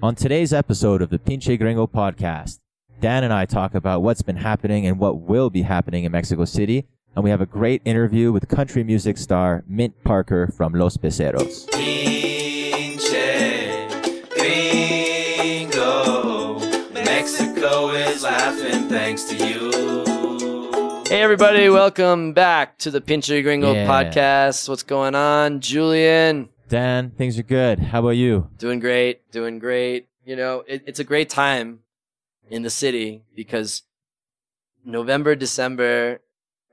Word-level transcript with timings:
On 0.00 0.14
today's 0.16 0.52
episode 0.52 1.00
of 1.02 1.10
the 1.10 1.18
Pinche 1.18 1.56
Gringo 1.58 1.86
podcast, 1.86 2.58
Dan 3.00 3.22
and 3.24 3.32
I 3.32 3.44
talk 3.46 3.74
about 3.74 4.02
what's 4.02 4.22
been 4.22 4.36
happening 4.36 4.84
and 4.86 4.98
what 4.98 5.20
will 5.20 5.48
be 5.50 5.62
happening 5.62 6.02
in 6.04 6.10
Mexico 6.12 6.44
City, 6.44 6.86
and 7.14 7.22
we 7.22 7.30
have 7.30 7.40
a 7.40 7.46
great 7.46 7.82
interview 7.84 8.32
with 8.32 8.48
country 8.48 8.82
music 8.82 9.16
star 9.18 9.62
Mint 9.68 9.94
Parker 10.02 10.48
from 10.56 10.72
Los 10.74 10.96
Peceros. 10.96 11.66
Pinche 11.70 12.98
gringo. 14.30 16.58
Mexico 16.92 17.90
is 17.90 18.22
laughing 18.24 18.88
thanks 18.88 19.24
to 19.24 19.36
you. 19.36 19.70
Hey 21.08 21.20
everybody, 21.22 21.68
welcome 21.68 22.32
back 22.32 22.78
to 22.78 22.90
the 22.90 23.00
Pinche 23.02 23.42
Gringo 23.42 23.72
Yeah. 23.74 23.86
podcast. 23.86 24.68
What's 24.68 24.82
going 24.82 25.14
on? 25.14 25.60
Julian, 25.60 26.48
Dan, 26.72 27.10
things 27.10 27.38
are 27.38 27.42
good. 27.42 27.78
How 27.80 27.98
about 28.00 28.16
you? 28.16 28.48
doing 28.56 28.80
great, 28.80 29.30
doing 29.30 29.58
great. 29.58 30.08
You 30.24 30.36
know, 30.36 30.64
it, 30.66 30.82
it's 30.86 31.00
a 31.00 31.04
great 31.04 31.28
time 31.28 31.80
in 32.48 32.62
the 32.62 32.70
city 32.70 33.24
because 33.36 33.82
November, 34.82 35.34
December, 35.34 36.22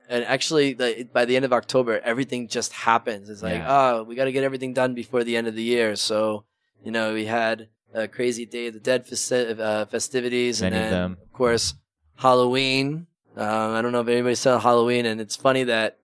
and 0.07 0.23
actually 0.23 0.73
like, 0.75 1.11
by 1.11 1.25
the 1.25 1.35
end 1.35 1.43
of 1.43 1.51
October, 1.51 1.99
everything 1.99 2.47
just 2.47 2.71
happens. 2.71 3.29
It's 3.29 3.43
like, 3.43 3.55
Yeah. 3.55 3.65
oh, 3.67 4.03
we 4.03 4.15
got 4.15 4.23
to 4.23 4.31
get 4.31 4.45
everything 4.45 4.73
done 4.73 4.93
before 4.93 5.25
the 5.25 5.35
end 5.35 5.47
of 5.47 5.55
the 5.55 5.63
year. 5.63 5.97
So, 5.97 6.45
you 6.81 6.91
know, 6.93 7.13
we 7.13 7.25
had 7.25 7.67
a 7.93 8.07
crazy 8.07 8.45
Day 8.45 8.67
of 8.67 8.75
the 8.75 8.79
Dead 8.79 9.05
festi- 9.05 9.59
uh, 9.59 9.83
festivities, 9.85 10.61
Many 10.61 10.77
of 10.77 10.81
and 10.81 10.93
then, 10.93 11.01
them. 11.01 11.17
of 11.21 11.33
course, 11.33 11.73
Halloween. 12.15 13.07
Um, 13.35 13.73
I 13.75 13.81
don't 13.81 13.91
know 13.91 13.99
if 13.99 14.07
anybody 14.07 14.35
saw 14.35 14.59
Halloween, 14.59 15.05
and 15.05 15.19
it's 15.19 15.35
funny 15.35 15.65
that 15.65 15.99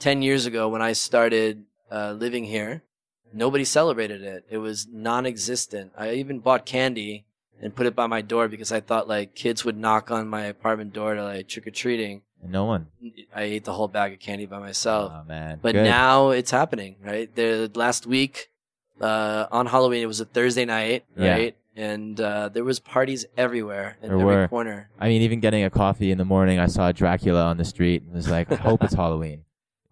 ten 0.00 0.20
years 0.20 0.46
ago 0.46 0.68
when 0.68 0.82
I 0.82 0.94
started 0.94 1.62
uh, 1.92 2.10
living 2.18 2.42
here, 2.42 2.82
nobody 3.32 3.64
celebrated 3.64 4.22
it. 4.22 4.44
It 4.50 4.58
was 4.58 4.86
non-existent. 4.90 5.92
I 5.96 6.12
even 6.14 6.38
bought 6.40 6.66
candy 6.66 7.24
and 7.60 7.74
put 7.74 7.86
it 7.86 7.94
by 7.94 8.06
my 8.06 8.22
door 8.22 8.48
because 8.48 8.72
I 8.72 8.80
thought 8.80 9.08
like 9.08 9.34
kids 9.34 9.64
would 9.64 9.76
knock 9.76 10.10
on 10.10 10.28
my 10.28 10.42
apartment 10.44 10.92
door 10.92 11.14
to 11.14 11.22
like 11.22 11.48
trick 11.48 11.66
or 11.66 11.70
treating. 11.70 12.22
No 12.42 12.64
one. 12.64 12.86
I 13.36 13.42
ate 13.42 13.64
the 13.64 13.72
whole 13.74 13.88
bag 13.88 14.14
of 14.14 14.18
candy 14.20 14.46
by 14.46 14.58
myself. 14.58 15.12
Oh 15.14 15.24
man. 15.28 15.58
But 15.60 15.72
Good. 15.74 15.84
now 15.84 16.30
it's 16.30 16.50
happening, 16.50 16.96
right? 17.04 17.32
The 17.34 17.70
last 17.74 18.06
week 18.06 18.50
uh, 19.00 19.46
on 19.52 19.66
Halloween, 19.66 20.02
it 20.02 20.06
was 20.06 20.20
a 20.20 20.24
Thursday 20.24 20.64
night, 20.64 21.04
Yeah. 21.16 21.30
right? 21.32 21.56
And 21.76 22.20
uh, 22.20 22.48
there 22.48 22.64
was 22.64 22.78
parties 22.80 23.26
everywhere 23.36 23.96
in 24.02 24.08
There 24.08 24.18
every 24.20 24.36
were. 24.36 24.48
corner. 24.48 24.90
I 24.98 25.08
mean, 25.08 25.22
even 25.22 25.40
getting 25.40 25.64
a 25.64 25.70
coffee 25.70 26.10
in 26.10 26.18
the 26.18 26.24
morning, 26.24 26.58
I 26.58 26.66
saw 26.66 26.90
Dracula 26.92 27.44
on 27.44 27.58
the 27.58 27.64
street 27.64 28.02
and 28.02 28.12
was 28.12 28.28
like, 28.28 28.50
I 28.50 28.56
hope 28.56 28.82
it's 28.82 28.94
Halloween. 29.02 29.44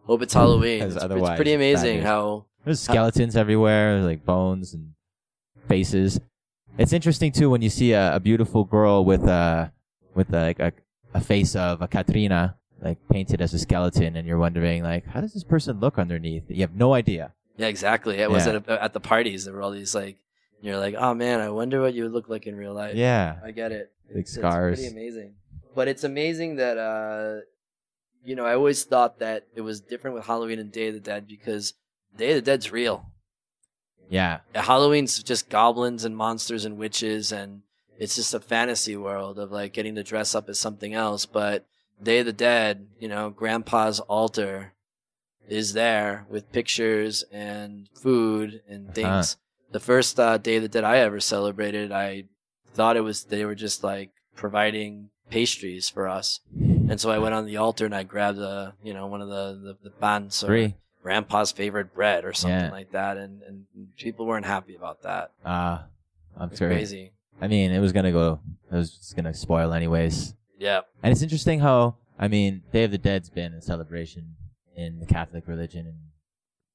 Hope 0.04 0.22
it's 0.22 0.34
Halloween. 0.34 0.82
It's, 0.82 0.96
it's 0.96 1.36
pretty 1.36 1.52
amazing 1.52 2.00
how 2.02 2.46
There's 2.68 2.80
skeletons 2.80 3.36
everywhere, 3.36 4.02
like 4.02 4.24
bones 4.24 4.74
and 4.74 4.92
faces. 5.68 6.20
It's 6.76 6.92
interesting 6.92 7.32
too 7.32 7.50
when 7.50 7.62
you 7.62 7.70
see 7.70 7.92
a, 7.92 8.16
a 8.16 8.20
beautiful 8.20 8.64
girl 8.64 9.04
with 9.04 9.24
a 9.24 9.72
with 10.14 10.32
a, 10.34 10.40
like 10.42 10.58
a, 10.60 10.72
a 11.14 11.20
face 11.20 11.56
of 11.56 11.80
a 11.82 11.88
Catrina 11.88 12.56
like 12.80 12.98
painted 13.08 13.40
as 13.40 13.54
a 13.54 13.58
skeleton, 13.58 14.16
and 14.16 14.28
you're 14.28 14.38
wondering 14.38 14.82
like, 14.82 15.06
how 15.06 15.20
does 15.20 15.32
this 15.34 15.44
person 15.44 15.80
look 15.80 15.98
underneath? 15.98 16.44
You 16.48 16.60
have 16.60 16.76
no 16.76 16.94
idea. 16.94 17.32
Yeah, 17.56 17.66
exactly. 17.66 18.18
It 18.18 18.30
was 18.30 18.46
Yeah. 18.46 18.56
at, 18.56 18.68
at 18.68 18.92
the 18.92 19.00
parties. 19.00 19.44
There 19.46 19.54
were 19.54 19.62
all 19.62 19.72
these 19.72 19.94
like, 19.94 20.16
you're 20.60 20.78
like, 20.78 20.94
oh 20.96 21.14
man, 21.14 21.40
I 21.40 21.48
wonder 21.50 21.80
what 21.80 21.94
you 21.94 22.04
would 22.04 22.12
look 22.12 22.28
like 22.28 22.46
in 22.46 22.54
real 22.54 22.74
life. 22.74 22.94
Yeah, 22.94 23.38
I 23.44 23.50
get 23.50 23.72
it. 23.72 23.90
Big 24.08 24.18
It's- 24.18 24.34
scars. 24.34 24.78
It's 24.78 24.88
pretty 24.92 24.96
amazing. 25.00 25.34
But 25.74 25.88
it's 25.88 26.04
amazing 26.04 26.56
that, 26.56 26.76
uh, 26.76 27.40
you 28.24 28.34
know, 28.36 28.44
I 28.44 28.54
always 28.54 28.84
thought 28.84 29.18
that 29.20 29.46
it 29.56 29.60
was 29.62 29.80
different 29.80 30.14
with 30.16 30.26
Halloween 30.26 30.58
and 30.58 30.70
Day 30.72 30.88
of 30.88 30.94
the 30.94 31.00
Dead 31.00 31.26
because 31.28 31.74
Day 32.16 32.30
of 32.30 32.36
the 32.36 32.42
Dead's 32.42 32.72
real. 32.72 33.06
yeah, 34.08 34.40
Halloween's 34.54 35.22
just 35.22 35.48
goblins 35.48 36.04
and 36.04 36.16
monsters 36.16 36.64
and 36.64 36.78
witches, 36.78 37.30
and 37.32 37.62
it's 37.98 38.16
just 38.16 38.34
a 38.34 38.40
fantasy 38.40 38.96
world 38.96 39.38
of 39.38 39.52
like 39.52 39.72
getting 39.72 39.94
to 39.96 40.02
dress 40.02 40.34
up 40.34 40.48
as 40.48 40.58
something 40.58 40.94
else. 40.94 41.26
But 41.26 41.66
Day 42.02 42.20
of 42.20 42.26
the 42.26 42.32
Dead, 42.32 42.86
you 42.98 43.08
know, 43.08 43.30
Grandpa's 43.30 44.00
altar 44.00 44.72
is 45.48 45.72
there 45.72 46.26
with 46.28 46.52
pictures 46.52 47.24
and 47.32 47.88
food 47.94 48.62
and 48.68 48.94
things. 48.94 49.06
Uh-huh. 49.06 49.34
The 49.72 49.80
first 49.80 50.18
uh, 50.18 50.38
Day 50.38 50.56
of 50.56 50.62
the 50.62 50.68
Dead 50.68 50.84
I 50.84 50.98
ever 50.98 51.20
celebrated, 51.20 51.92
I 51.92 52.24
thought 52.74 52.96
it 52.96 53.02
was 53.02 53.24
they 53.24 53.44
were 53.44 53.54
just 53.54 53.82
like 53.84 54.10
providing 54.34 55.10
pastries 55.30 55.90
for 55.90 56.08
us, 56.08 56.40
and 56.58 56.98
so 56.98 57.10
I 57.10 57.18
went 57.18 57.34
on 57.34 57.44
the 57.44 57.58
altar 57.58 57.84
and 57.84 57.94
I 57.94 58.02
grabbed 58.04 58.38
a 58.38 58.74
you 58.82 58.94
know 58.94 59.06
one 59.06 59.20
of 59.20 59.28
the 59.28 59.76
the, 59.82 59.90
the 59.90 59.90
pans 59.90 60.42
or 60.42 60.46
three. 60.46 60.74
Grandpa's 61.02 61.52
favorite 61.52 61.94
bread 61.94 62.24
or 62.24 62.32
something 62.32 62.58
Yeah. 62.66 62.70
like 62.70 62.92
that 62.92 63.16
and, 63.16 63.42
and 63.42 63.64
people 63.96 64.26
weren't 64.26 64.46
happy 64.46 64.74
about 64.74 65.02
that 65.02 65.32
Uh, 65.44 65.78
I'm 66.36 66.54
sure. 66.54 66.68
crazy 66.68 67.12
I 67.40 67.46
mean, 67.46 67.70
it 67.70 67.78
was 67.78 67.92
gonna 67.92 68.10
go. 68.10 68.40
It 68.72 68.74
was 68.74 68.90
just 68.90 69.14
gonna 69.14 69.32
spoil 69.32 69.72
anyways. 69.72 70.34
yeah 70.58 70.80
And 71.02 71.12
it's 71.12 71.22
interesting 71.22 71.60
how 71.60 71.96
I 72.18 72.26
mean, 72.26 72.62
Day 72.72 72.82
of 72.82 72.90
the 72.90 72.98
Dead's 72.98 73.30
been 73.30 73.54
a 73.54 73.62
celebration 73.62 74.34
in 74.76 74.98
the 74.98 75.06
Catholic 75.06 75.46
religion 75.46 75.86
in 75.86 75.94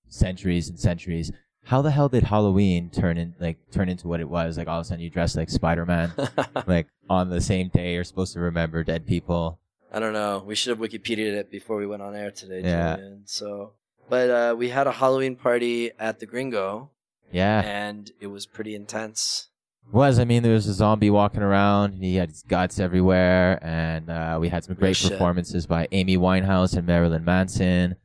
centuries 0.07 0.69
and 0.69 0.79
centuries. 0.79 1.31
How 1.65 1.81
the 1.81 1.91
hell 1.91 2.09
did 2.09 2.23
Halloween 2.23 2.89
turn 2.89 3.17
in 3.17 3.35
like 3.39 3.57
turn 3.71 3.89
into 3.89 4.07
what 4.07 4.19
it 4.19 4.29
was? 4.29 4.57
Like 4.57 4.67
all 4.67 4.79
of 4.79 4.85
a 4.85 4.87
sudden 4.87 5.03
you 5.03 5.09
dress 5.09 5.35
like 5.35 5.49
Spider 5.49 5.85
Man, 5.85 6.11
like 6.67 6.87
on 7.09 7.29
the 7.29 7.41
same 7.41 7.69
day 7.69 7.93
you're 7.95 8.03
supposed 8.03 8.33
to 8.33 8.39
remember 8.39 8.83
dead 8.83 9.05
people. 9.05 9.59
i 9.91 9.99
don't 9.99 10.13
know 10.13 10.41
we 10.47 10.55
should 10.55 10.69
have 10.69 10.79
wikipedia'd 10.79 11.33
it 11.41 11.51
before 11.51 11.75
we 11.77 11.85
went 11.85 12.01
on 12.01 12.15
air 12.15 12.31
today 12.31 12.61
Yeah. 12.63 12.95
Julian. 12.95 13.21
so 13.25 13.73
but 14.09 14.29
uh, 14.29 14.55
we 14.57 14.69
had 14.69 14.87
a 14.87 14.91
halloween 14.91 15.35
party 15.35 15.91
at 15.99 16.19
the 16.19 16.25
gringo 16.25 16.89
Yeah, 17.31 17.61
and 17.61 18.11
it 18.19 18.27
was 18.27 18.45
pretty 18.45 18.75
intense 18.75 19.49
was. 19.91 20.17
I 20.17 20.23
mean, 20.23 20.43
there 20.43 20.53
was 20.53 20.65
a 20.67 20.73
zombie 20.73 21.09
walking 21.09 21.41
around. 21.41 21.93
And 21.95 22.03
he 22.03 22.15
had 22.15 22.29
his 22.29 22.41
guts 22.43 22.79
everywhere, 22.79 23.59
and 23.61 24.09
uh, 24.09 24.37
we 24.39 24.47
had 24.49 24.63
some 24.63 24.75
great 24.75 24.95
shit. 24.95 25.11
performances 25.11 25.65
by 25.65 25.87
Amy 25.91 26.17
Winehouse 26.17 26.75
and 26.77 26.87
Marilyn 26.87 27.25
Manson, 27.25 27.95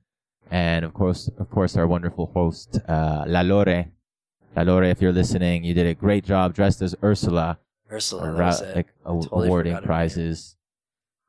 and 0.50 0.84
of 0.84 0.92
course, 0.92 1.30
of 1.38 1.48
course, 1.50 1.76
our 1.76 1.86
wonderful 1.86 2.26
host 2.34 2.78
uh, 2.88 3.24
La 3.28 3.42
Lore. 3.42 3.86
La 4.56 4.62
Lore, 4.62 4.84
if 4.84 5.00
you're 5.00 5.12
listening, 5.12 5.62
you 5.62 5.72
did 5.72 5.86
a 5.86 5.94
great 5.94 6.24
job 6.24 6.52
dressed 6.54 6.82
as 6.82 6.96
Ursula, 7.02 7.58
ursula 7.92 8.32
that 8.32 8.44
was 8.44 8.60
it. 8.60 8.76
like 8.76 8.88
a- 9.04 9.08
Totally 9.08 9.46
awarding 9.46 9.72
forgot 9.74 9.84
her 9.84 9.86
name. 9.86 9.86
prizes. 9.86 10.56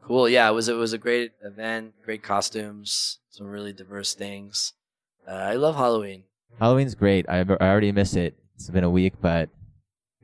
Cool 0.09 0.27
yeah 0.27 0.49
it 0.49 0.53
was 0.53 0.67
it 0.67 0.73
was 0.75 0.91
a 0.93 0.97
great 0.97 1.31
event 1.45 1.93
great 2.03 2.23
costumes 2.23 3.19
some 3.29 3.45
really 3.47 3.71
diverse 3.71 4.13
things 4.13 4.73
uh, 5.29 5.31
i 5.31 5.53
love 5.53 5.75
halloween 5.75 6.23
Halloween's 6.59 6.95
great. 6.95 7.23
I, 7.29 7.39
I 7.39 7.69
already 7.71 7.93
miss 7.93 8.15
it. 8.17 8.35
It's 8.55 8.69
been 8.69 8.83
a 8.83 8.89
week, 8.89 9.13
but 9.21 9.47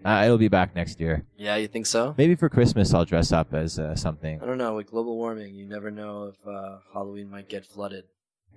uh, 0.04 0.24
it'll 0.26 0.38
be 0.38 0.50
back 0.50 0.76
next 0.76 1.00
year. 1.00 1.24
yeah 1.38 1.56
you 1.56 1.68
think 1.70 1.86
so 1.86 2.14
Maybe 2.18 2.36
for 2.36 2.50
Christmas 2.50 2.94
I'll 2.94 3.06
dress 3.06 3.32
up 3.32 3.54
as 3.54 3.80
uh, 3.80 3.96
something. 3.96 4.42
i 4.42 4.46
don't 4.46 4.58
know 4.58 4.76
with 4.76 4.88
global 4.92 5.16
warming 5.16 5.56
you 5.56 5.66
never 5.66 5.92
know 5.92 6.34
if 6.34 6.40
uh, 6.46 6.80
halloween 6.94 7.30
might 7.30 7.48
get 7.48 7.64
flooded 7.66 8.04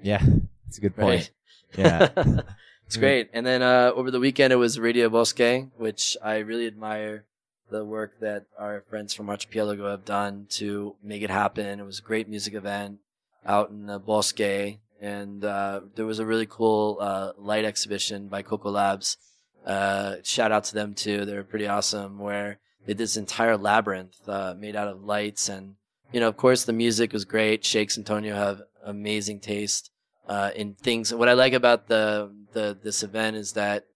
Yeah, 0.03 0.23
that's 0.65 0.79
a 0.79 0.81
good 0.81 0.97
point. 0.97 1.31
right 1.79 1.79
Yeah. 1.79 2.09
it's 2.87 2.97
great. 2.97 3.31
And 3.33 3.45
then 3.47 3.63
uh, 3.63 3.93
over 3.95 4.11
the 4.11 4.19
weekend, 4.27 4.53
it 4.53 4.57
was 4.57 4.79
Radio 4.81 5.09
Bosque, 5.09 5.69
which 5.77 6.17
I 6.25 6.39
really 6.39 6.67
admire 6.67 7.27
the 7.71 7.85
work 7.85 8.21
that 8.21 8.47
our 8.59 8.83
friends 8.89 9.15
from 9.15 9.29
Archipelago 9.29 9.91
have 9.91 10.05
done 10.05 10.47
to 10.51 10.97
make 11.03 11.23
it 11.23 11.31
happen. 11.31 11.81
It 11.81 11.85
was 11.85 11.99
a 11.99 12.03
great 12.03 12.29
music 12.29 12.55
event 12.55 12.99
out 13.45 13.71
in 13.71 13.87
the 13.87 13.99
Bosque, 13.99 14.79
and 15.01 15.45
uh, 15.45 15.81
there 15.95 16.07
was 16.07 16.19
a 16.19 16.27
really 16.27 16.47
cool 16.47 16.99
uh, 17.01 17.33
light 17.39 17.65
exhibition 17.65 18.29
by 18.29 18.43
Coco 18.43 18.71
Labs. 18.71 19.17
Uh, 19.65 20.17
shout 20.23 20.53
out 20.53 20.65
to 20.65 20.75
them 20.75 20.95
too; 20.95 21.25
they 21.25 21.35
were 21.35 21.45
pretty 21.45 21.67
awesome. 21.67 22.19
Where 22.19 22.59
they 22.87 22.93
did 22.93 22.99
this 22.99 23.17
entire 23.17 23.57
labyrinth 23.57 24.29
uh, 24.29 24.55
made 24.57 24.77
out 24.77 24.89
of 24.89 25.05
lights, 25.05 25.49
and 25.49 25.75
you 26.13 26.21
know, 26.21 26.29
of 26.29 26.37
course, 26.37 26.65
the 26.65 26.73
music 26.73 27.13
was 27.13 27.25
great. 27.25 27.65
Shakes 27.65 27.99
Antonio 27.99 28.35
have 28.35 28.63
amazing 28.85 29.41
taste 29.41 29.91
uh, 30.27 30.51
in 30.57 30.75
things. 30.75 31.13
What 31.13 31.29
I 31.29 31.35
like 31.35 31.53
about 31.53 31.89
the 31.89 32.33
the 32.53 32.79
this 32.83 33.03
event 33.03 33.37
is 33.37 33.53
that 33.53 33.87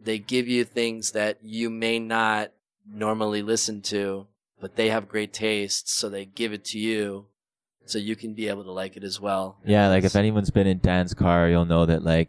they 0.00 0.18
give 0.18 0.48
you 0.48 0.64
things 0.64 1.12
that 1.12 1.38
you 1.42 1.70
may 1.70 1.98
not 1.98 2.52
normally 2.90 3.42
listen 3.42 3.82
to, 3.82 4.26
but 4.60 4.76
they 4.76 4.88
have 4.90 5.08
great 5.08 5.32
taste, 5.32 5.88
so 5.90 6.08
they 6.08 6.24
give 6.24 6.52
it 6.52 6.64
to 6.66 6.78
you, 6.78 7.26
so 7.84 7.98
you 7.98 8.16
can 8.16 8.34
be 8.34 8.48
able 8.48 8.64
to 8.64 8.72
like 8.72 8.96
it 8.96 9.04
as 9.04 9.20
well. 9.20 9.58
Yeah, 9.64 9.88
like 9.88 10.04
if 10.04 10.16
anyone's 10.16 10.50
been 10.50 10.66
in 10.66 10.78
Dan's 10.78 11.14
car, 11.14 11.48
you'll 11.48 11.64
know 11.64 11.86
that 11.86 12.02
like 12.02 12.28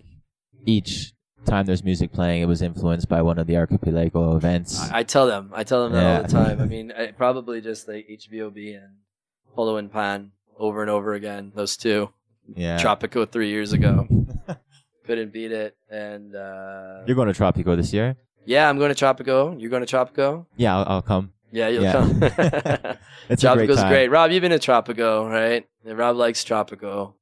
each 0.66 1.14
time 1.46 1.66
there's 1.66 1.84
music 1.84 2.12
playing, 2.12 2.42
it 2.42 2.48
was 2.48 2.62
influenced 2.62 3.10
by 3.10 3.22
one 3.22 3.40
of 3.40 3.48
the 3.48 3.58
Archipelago 3.58 4.36
events. 4.36 4.80
I, 4.92 5.00
I 5.00 5.04
tell 5.04 5.28
them, 5.28 5.52
I 5.54 5.64
tell 5.64 5.84
them 5.84 5.94
that 5.94 6.16
all 6.16 6.22
the 6.24 6.28
time. 6.28 6.62
I 6.62 6.66
mean, 6.76 6.92
I, 6.92 7.08
probably 7.08 7.62
just 7.62 7.88
like 7.88 8.08
HVOB 8.10 8.76
and 8.78 8.96
Polo 9.56 9.78
and 9.78 9.92
Pan 9.92 10.32
over 10.58 10.82
and 10.82 10.90
over 10.90 11.14
again. 11.14 11.52
Those 11.56 11.78
two, 11.78 12.10
yeah. 12.56 12.80
Tropico 12.80 13.30
three 13.30 13.50
years 13.50 13.74
ago, 13.74 14.08
couldn't 15.06 15.34
beat 15.34 15.52
it. 15.52 15.76
And 15.90 16.36
uh, 16.36 17.02
You're 17.06 17.16
going 17.16 17.32
to 17.32 17.40
Tropico 17.40 17.76
this 17.76 17.94
year? 17.94 18.16
Yeah, 18.46 18.70
I'm 18.70 18.78
going 18.78 18.94
to 18.94 19.06
Tropico. 19.06 19.60
You're 19.60 19.70
going 19.70 19.86
to 19.86 19.96
Tropico. 19.96 20.46
Yeah, 20.58 20.78
I'll, 20.78 20.86
I'll 20.88 21.02
come. 21.02 21.34
Yeah, 21.52 21.68
you'll 21.68 21.84
Yeah. 21.84 21.94
come. 21.94 22.20
It's 23.30 23.44
great 23.44 23.70
Tropico's 23.70 23.76
time. 23.78 23.92
great. 23.92 24.08
Rob, 24.10 24.32
you've 24.32 24.42
been 24.42 24.52
to 24.52 24.58
Tropico, 24.60 25.30
right? 25.30 25.68
And 25.86 25.98
Rob 25.98 26.16
likes 26.16 26.44
Tropico. 26.44 27.14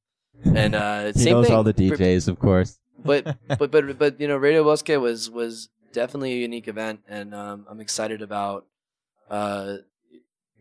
And 0.46 0.74
uh 0.75 1.12
he 1.16 1.31
knows 1.31 1.48
thing. 1.48 1.56
all 1.56 1.64
the 1.64 1.74
DJs, 1.74 2.28
of 2.30 2.40
course. 2.40 2.80
But 3.04 3.38
but 3.60 3.72
but 3.72 3.98
but 4.00 4.19
you 4.22 4.28
know, 4.28 4.38
Radio 4.38 4.64
Bosque 4.64 4.88
was 4.90 5.30
was 5.30 5.69
definitely 5.92 6.34
a 6.34 6.38
unique 6.38 6.68
event, 6.69 7.02
and 7.10 7.34
um, 7.36 7.66
I'm 7.69 7.81
excited 7.81 8.22
about, 8.22 8.66
uh, 9.30 9.78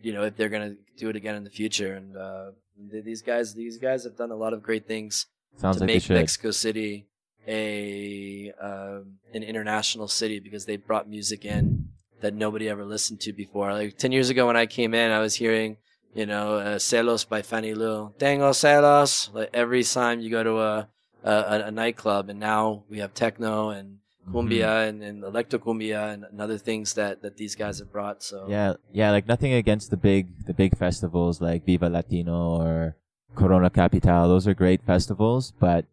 you 0.02 0.12
know, 0.12 0.24
if 0.24 0.36
they're 0.36 0.48
gonna 0.48 0.74
do 0.96 1.08
it 1.10 1.16
again 1.16 1.34
in 1.36 1.44
the 1.44 1.50
future. 1.50 1.94
And 1.94 2.16
uh, 2.16 2.50
th- 2.90 3.04
these 3.04 3.22
guys, 3.22 3.54
these 3.54 3.78
guys 3.78 4.02
have 4.04 4.16
done 4.16 4.30
a 4.32 4.36
lot 4.36 4.52
of 4.52 4.62
great 4.62 4.86
things 4.88 5.26
Sounds 5.58 5.76
to 5.76 5.80
like 5.84 5.88
make. 5.88 6.10
Mexico 6.10 6.50
City 6.50 7.06
a 7.46 8.52
um, 8.60 9.18
an 9.34 9.42
international 9.42 10.08
city 10.08 10.40
because 10.40 10.66
they 10.66 10.76
brought 10.76 11.08
music 11.08 11.44
in 11.44 11.88
that 12.20 12.34
nobody 12.34 12.68
ever 12.68 12.84
listened 12.84 13.20
to 13.20 13.32
before. 13.32 13.72
Like 13.72 13.96
ten 13.98 14.12
years 14.12 14.30
ago 14.30 14.46
when 14.46 14.56
I 14.56 14.66
came 14.66 14.94
in, 14.94 15.10
I 15.10 15.20
was 15.20 15.34
hearing 15.36 15.76
you 16.14 16.26
know 16.26 16.56
uh, 16.58 16.78
"Celos" 16.78 17.24
by 17.24 17.42
Fanny 17.42 17.74
Lu, 17.74 18.12
"Tengo 18.18 18.52
celos" 18.52 19.30
like 19.34 19.50
every 19.54 19.84
time 19.84 20.20
you 20.20 20.30
go 20.30 20.42
to 20.42 20.58
a 20.60 20.88
a, 21.24 21.62
a 21.66 21.70
nightclub, 21.70 22.28
and 22.28 22.38
now 22.40 22.84
we 22.88 22.98
have 22.98 23.14
techno 23.14 23.70
and 23.70 23.98
cumbia 24.32 24.66
Mm-hmm. 24.66 24.88
and, 24.88 25.02
and 25.02 25.24
electro 25.24 25.58
cumbia 25.58 26.12
and, 26.12 26.24
and 26.24 26.40
other 26.40 26.58
things 26.58 26.94
that 26.94 27.22
that 27.22 27.36
these 27.36 27.54
guys 27.54 27.78
have 27.78 27.92
brought. 27.92 28.22
So 28.22 28.46
Yeah, 28.48 28.74
yeah, 28.92 29.10
like 29.12 29.28
nothing 29.28 29.52
against 29.52 29.90
the 29.90 29.96
big 29.96 30.46
the 30.46 30.54
big 30.54 30.76
festivals 30.76 31.40
like 31.40 31.64
Vive 31.64 31.82
Latino 31.82 32.58
or 32.60 32.96
Corona 33.36 33.70
Capital. 33.70 34.26
Those 34.28 34.48
are 34.48 34.54
great 34.54 34.82
festivals, 34.82 35.52
but 35.60 35.84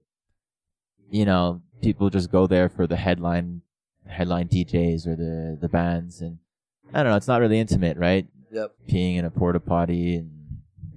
you 1.13 1.25
know, 1.25 1.62
people 1.83 2.10
just 2.10 2.31
go 2.31 2.48
there 2.48 2.68
for 2.68 2.88
the 2.88 2.95
headline 2.95 3.62
headline 4.07 4.48
DJs 4.48 5.06
or 5.06 5.15
the 5.15 5.57
the 5.62 5.69
bands 5.69 6.21
and 6.21 6.39
I 6.92 7.04
don't 7.04 7.12
know, 7.12 7.18
it's 7.18 7.27
not 7.27 7.39
really 7.39 7.60
intimate, 7.60 7.98
right? 7.98 8.25
Yep. 8.51 8.71
Peeing 8.89 9.18
in 9.18 9.25
a 9.25 9.30
porta 9.30 9.60
potty 9.60 10.15
and 10.15 10.31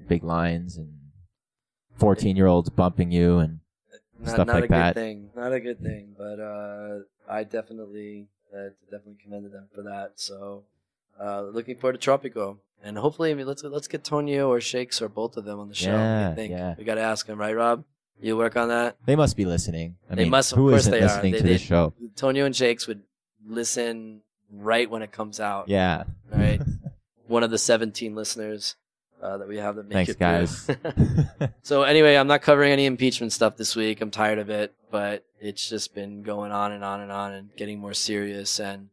big 0.08 0.24
lines 0.24 0.76
and 0.76 0.92
14-year-olds 2.00 2.70
bumping 2.70 3.10
you 3.10 3.38
and 3.38 3.60
not, 4.18 4.28
Stuff 4.30 4.46
not 4.46 4.54
like 4.54 4.64
a 4.64 4.68
good 4.68 4.76
that. 4.76 4.94
thing. 4.94 5.30
Not 5.36 5.52
a 5.52 5.60
good 5.60 5.80
thing, 5.80 6.14
but 6.16 6.40
uh, 6.40 7.00
I 7.28 7.44
definitely 7.44 8.28
uh, 8.54 8.70
definitely 8.90 9.18
commended 9.22 9.52
them 9.52 9.68
for 9.74 9.82
that. 9.82 10.12
So 10.16 10.64
uh, 11.20 11.42
looking 11.42 11.76
forward 11.76 12.00
to 12.00 12.10
Tropico, 12.10 12.56
and 12.82 12.96
hopefully 12.96 13.30
I 13.30 13.34
mean, 13.34 13.46
let's 13.46 13.62
let's 13.64 13.88
get 13.88 14.04
Tonio 14.04 14.48
or 14.48 14.62
Shakes 14.62 15.02
or 15.02 15.10
both 15.10 15.36
of 15.36 15.44
them 15.44 15.60
on 15.60 15.68
the 15.68 15.74
show. 15.74 15.90
Yeah, 15.90 16.30
you 16.30 16.34
think? 16.34 16.50
yeah. 16.52 16.74
We 16.78 16.84
got 16.84 16.94
to 16.94 17.02
ask 17.02 17.26
them, 17.26 17.38
right, 17.38 17.54
Rob? 17.54 17.84
You 18.20 18.36
work 18.36 18.56
on 18.56 18.68
that. 18.68 18.96
they 19.04 19.16
must 19.16 19.36
be 19.36 19.44
listening. 19.44 19.96
I 20.10 20.14
They 20.14 20.22
mean, 20.24 20.30
must- 20.30 20.52
of 20.52 20.58
who 20.58 20.70
course 20.70 20.82
isn't 20.82 20.92
they 20.92 21.00
are. 21.00 21.02
listening 21.02 21.32
They- 21.32 21.38
to 21.38 21.44
they- 21.44 21.52
this 21.52 21.62
show? 21.62 21.92
Tonio 22.16 22.44
and 22.46 22.56
Shakes 22.56 22.86
would 22.86 23.02
listen 23.46 24.22
right 24.50 24.88
when 24.90 25.02
it 25.02 25.12
comes 25.12 25.38
out. 25.40 25.68
Yeah. 25.68 26.04
All 26.32 26.38
right. 26.38 26.60
One 27.26 27.42
of 27.42 27.50
the 27.50 27.58
17 27.58 28.14
listeners 28.14 28.76
uh, 29.22 29.38
that 29.38 29.48
we 29.48 29.56
have 29.58 29.76
that 29.76 29.86
make 29.88 30.06
Thanks, 30.08 30.10
it 30.12 30.18
guys. 30.18 31.50
So 31.62 31.82
anyway, 31.82 32.14
I'm 32.16 32.26
not 32.28 32.42
covering 32.42 32.70
any 32.72 32.86
impeachment 32.86 33.32
stuff 33.32 33.56
this 33.56 33.74
week. 33.74 34.00
I'm 34.00 34.10
tired 34.10 34.38
of 34.38 34.48
it, 34.50 34.72
but 34.90 35.24
it's 35.40 35.68
just 35.68 35.94
been 35.94 36.22
going 36.22 36.52
on 36.52 36.70
and 36.72 36.84
on 36.84 37.00
and 37.00 37.10
on 37.10 37.32
and 37.32 37.50
getting 37.56 37.78
more 37.80 37.94
serious. 37.94 38.60
And 38.60 38.88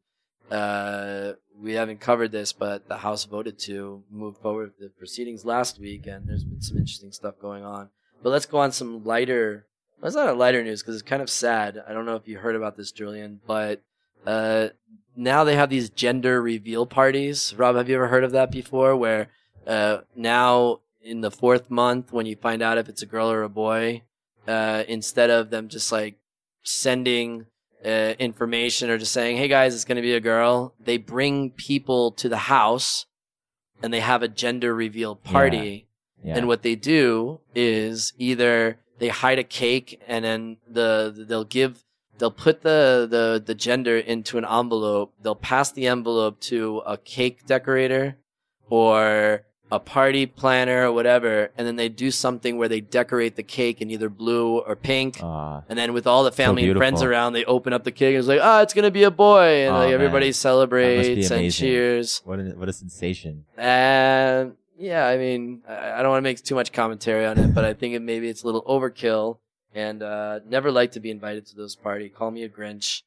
uh, 0.51 1.33
we 1.61 1.73
haven't 1.73 1.99
covered 1.99 2.31
this, 2.31 2.51
but 2.53 2.87
the 2.87 2.97
House 2.97 3.25
voted 3.25 3.59
to 3.59 4.03
move 4.09 4.37
forward 4.37 4.71
with 4.79 4.79
the 4.79 4.89
proceedings 4.97 5.45
last 5.45 5.79
week, 5.79 6.07
and 6.07 6.27
there's 6.27 6.43
been 6.43 6.61
some 6.61 6.77
interesting 6.77 7.11
stuff 7.11 7.35
going 7.39 7.63
on. 7.63 7.89
But 8.23 8.29
let's 8.29 8.45
go 8.45 8.57
on 8.59 8.71
some 8.71 9.03
lighter. 9.03 9.67
Well, 9.99 10.07
it's 10.07 10.15
not 10.15 10.29
a 10.29 10.33
lighter 10.33 10.63
news 10.63 10.81
because 10.81 10.95
it's 10.95 11.07
kind 11.07 11.21
of 11.21 11.29
sad. 11.29 11.83
I 11.87 11.93
don't 11.93 12.05
know 12.05 12.15
if 12.15 12.27
you 12.27 12.39
heard 12.39 12.55
about 12.55 12.77
this, 12.77 12.91
Julian, 12.91 13.41
but 13.45 13.83
uh, 14.25 14.69
now 15.15 15.43
they 15.43 15.55
have 15.55 15.69
these 15.69 15.89
gender 15.89 16.41
reveal 16.41 16.85
parties. 16.85 17.53
Rob, 17.57 17.75
have 17.75 17.89
you 17.89 17.95
ever 17.95 18.07
heard 18.07 18.23
of 18.23 18.31
that 18.31 18.49
before? 18.49 18.95
Where 18.95 19.27
uh, 19.67 19.99
now 20.15 20.79
in 21.01 21.21
the 21.21 21.31
fourth 21.31 21.69
month, 21.69 22.13
when 22.13 22.25
you 22.25 22.35
find 22.35 22.61
out 22.61 22.77
if 22.77 22.89
it's 22.89 23.01
a 23.01 23.05
girl 23.05 23.29
or 23.29 23.43
a 23.43 23.49
boy, 23.49 24.03
uh, 24.47 24.83
instead 24.87 25.29
of 25.29 25.49
them 25.49 25.67
just 25.67 25.91
like 25.91 26.15
sending 26.63 27.45
uh, 27.85 28.13
information 28.19 28.89
or 28.89 28.97
just 28.97 29.11
saying, 29.11 29.37
"Hey 29.37 29.49
guys, 29.49 29.75
it's 29.75 29.85
going 29.85 29.97
to 29.97 30.01
be 30.01 30.13
a 30.13 30.21
girl," 30.21 30.73
they 30.79 30.97
bring 30.97 31.49
people 31.51 32.11
to 32.13 32.29
the 32.29 32.37
house 32.37 33.05
and 33.81 33.93
they 33.93 33.99
have 33.99 34.23
a 34.23 34.29
gender 34.29 34.73
reveal 34.73 35.15
party. 35.15 35.87
Yeah. 36.23 36.37
And 36.37 36.47
what 36.47 36.61
they 36.63 36.75
do 36.75 37.39
is 37.53 38.13
either 38.17 38.77
they 38.99 39.09
hide 39.09 39.39
a 39.39 39.43
cake 39.43 40.01
and 40.07 40.23
then 40.23 40.57
the 40.67 41.25
they'll 41.27 41.43
give 41.43 41.83
they'll 42.17 42.31
put 42.31 42.61
the 42.61 43.07
the 43.09 43.41
the 43.45 43.55
gender 43.55 43.97
into 43.97 44.37
an 44.37 44.45
envelope. 44.45 45.13
They'll 45.21 45.35
pass 45.35 45.71
the 45.71 45.87
envelope 45.87 46.39
to 46.41 46.81
a 46.85 46.97
cake 46.97 47.45
decorator 47.45 48.15
or 48.69 49.43
a 49.71 49.79
party 49.79 50.27
planner 50.27 50.87
or 50.87 50.91
whatever, 50.91 51.49
and 51.57 51.65
then 51.65 51.77
they 51.77 51.89
do 51.89 52.11
something 52.11 52.57
where 52.59 52.67
they 52.69 52.79
decorate 52.79 53.35
the 53.35 53.41
cake 53.43 53.81
in 53.81 53.89
either 53.89 54.07
blue 54.07 54.59
or 54.59 54.75
pink. 54.75 55.17
Aw. 55.23 55.63
And 55.67 55.79
then 55.79 55.93
with 55.93 56.05
all 56.05 56.23
the 56.23 56.31
family 56.31 56.69
and 56.69 56.77
friends 56.77 57.01
around, 57.01 57.33
they 57.33 57.43
open 57.45 57.73
up 57.73 57.83
the 57.83 57.91
cake 57.91 58.09
and 58.13 58.19
it's 58.19 58.27
like, 58.27 58.39
ah, 58.41 58.61
it's 58.61 58.73
gonna 58.75 58.91
be 58.91 59.01
a 59.03 59.09
boy, 59.11 59.65
and 59.65 59.73
Oh, 59.75 59.79
like 59.79 59.85
man. 59.87 59.93
everybody 59.95 60.31
celebrates 60.31 61.31
and 61.31 61.51
cheers. 61.51 62.21
What 62.23 62.39
a, 62.39 62.43
what 62.55 62.69
a 62.69 62.73
sensation. 62.73 63.45
And 63.57 64.53
yeah, 64.77 65.07
I 65.07 65.17
mean, 65.17 65.61
I 65.67 66.01
don't 66.01 66.11
want 66.11 66.23
to 66.23 66.29
make 66.29 66.41
too 66.43 66.55
much 66.55 66.71
commentary 66.71 67.25
on 67.25 67.37
it, 67.37 67.53
but 67.53 67.65
I 67.65 67.73
think 67.73 67.95
it 67.95 68.01
maybe 68.01 68.27
it's 68.29 68.43
a 68.43 68.45
little 68.45 68.63
overkill. 68.63 69.39
And 69.75 70.03
uh, 70.03 70.39
never 70.47 70.71
like 70.71 70.91
to 70.91 70.99
be 70.99 71.09
invited 71.09 71.47
to 71.47 71.55
those 71.55 71.75
party. 71.75 72.07
Call 72.07 72.29
me 72.29 72.43
a 72.43 72.49
Grinch. 72.49 73.01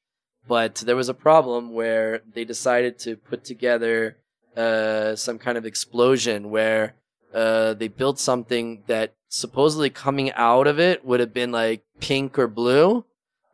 But 0.49 0.77
there 0.77 0.97
was 0.97 1.09
a 1.09 1.15
problem 1.15 1.73
where 1.73 2.23
they 2.35 2.45
decided 2.45 2.99
to 3.01 3.17
put 3.17 3.45
together 3.45 4.17
uh, 4.57 5.15
some 5.17 5.39
kind 5.39 5.59
of 5.59 5.67
explosion 5.67 6.51
where 6.51 6.95
uh, 7.35 7.75
they 7.75 7.89
built 7.89 8.19
something 8.19 8.83
that 8.87 9.15
supposedly 9.29 9.91
coming 9.91 10.33
out 10.33 10.67
of 10.67 10.81
it 10.81 11.05
would 11.05 11.21
have 11.21 11.35
been 11.35 11.53
like 11.53 11.85
pink 12.01 12.39
or 12.39 12.49
blue, 12.49 13.05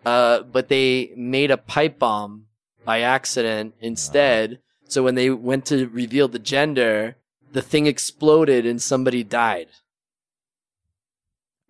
uh, 0.05 0.43
but 0.43 0.69
they 0.69 1.13
made 1.17 1.51
a 1.51 1.57
pipe 1.57 1.99
bomb 1.99 2.47
by 2.85 3.01
accident 3.01 3.75
instead. 3.81 4.59
So 4.89 5.03
when 5.03 5.15
they 5.15 5.31
went 5.31 5.67
to 5.67 5.89
reveal 5.89 6.29
the 6.29 6.39
gender, 6.39 7.17
the 7.53 7.63
thing 7.63 7.87
exploded 7.87 8.67
and 8.67 8.81
somebody 8.81 9.23
died. 9.23 9.69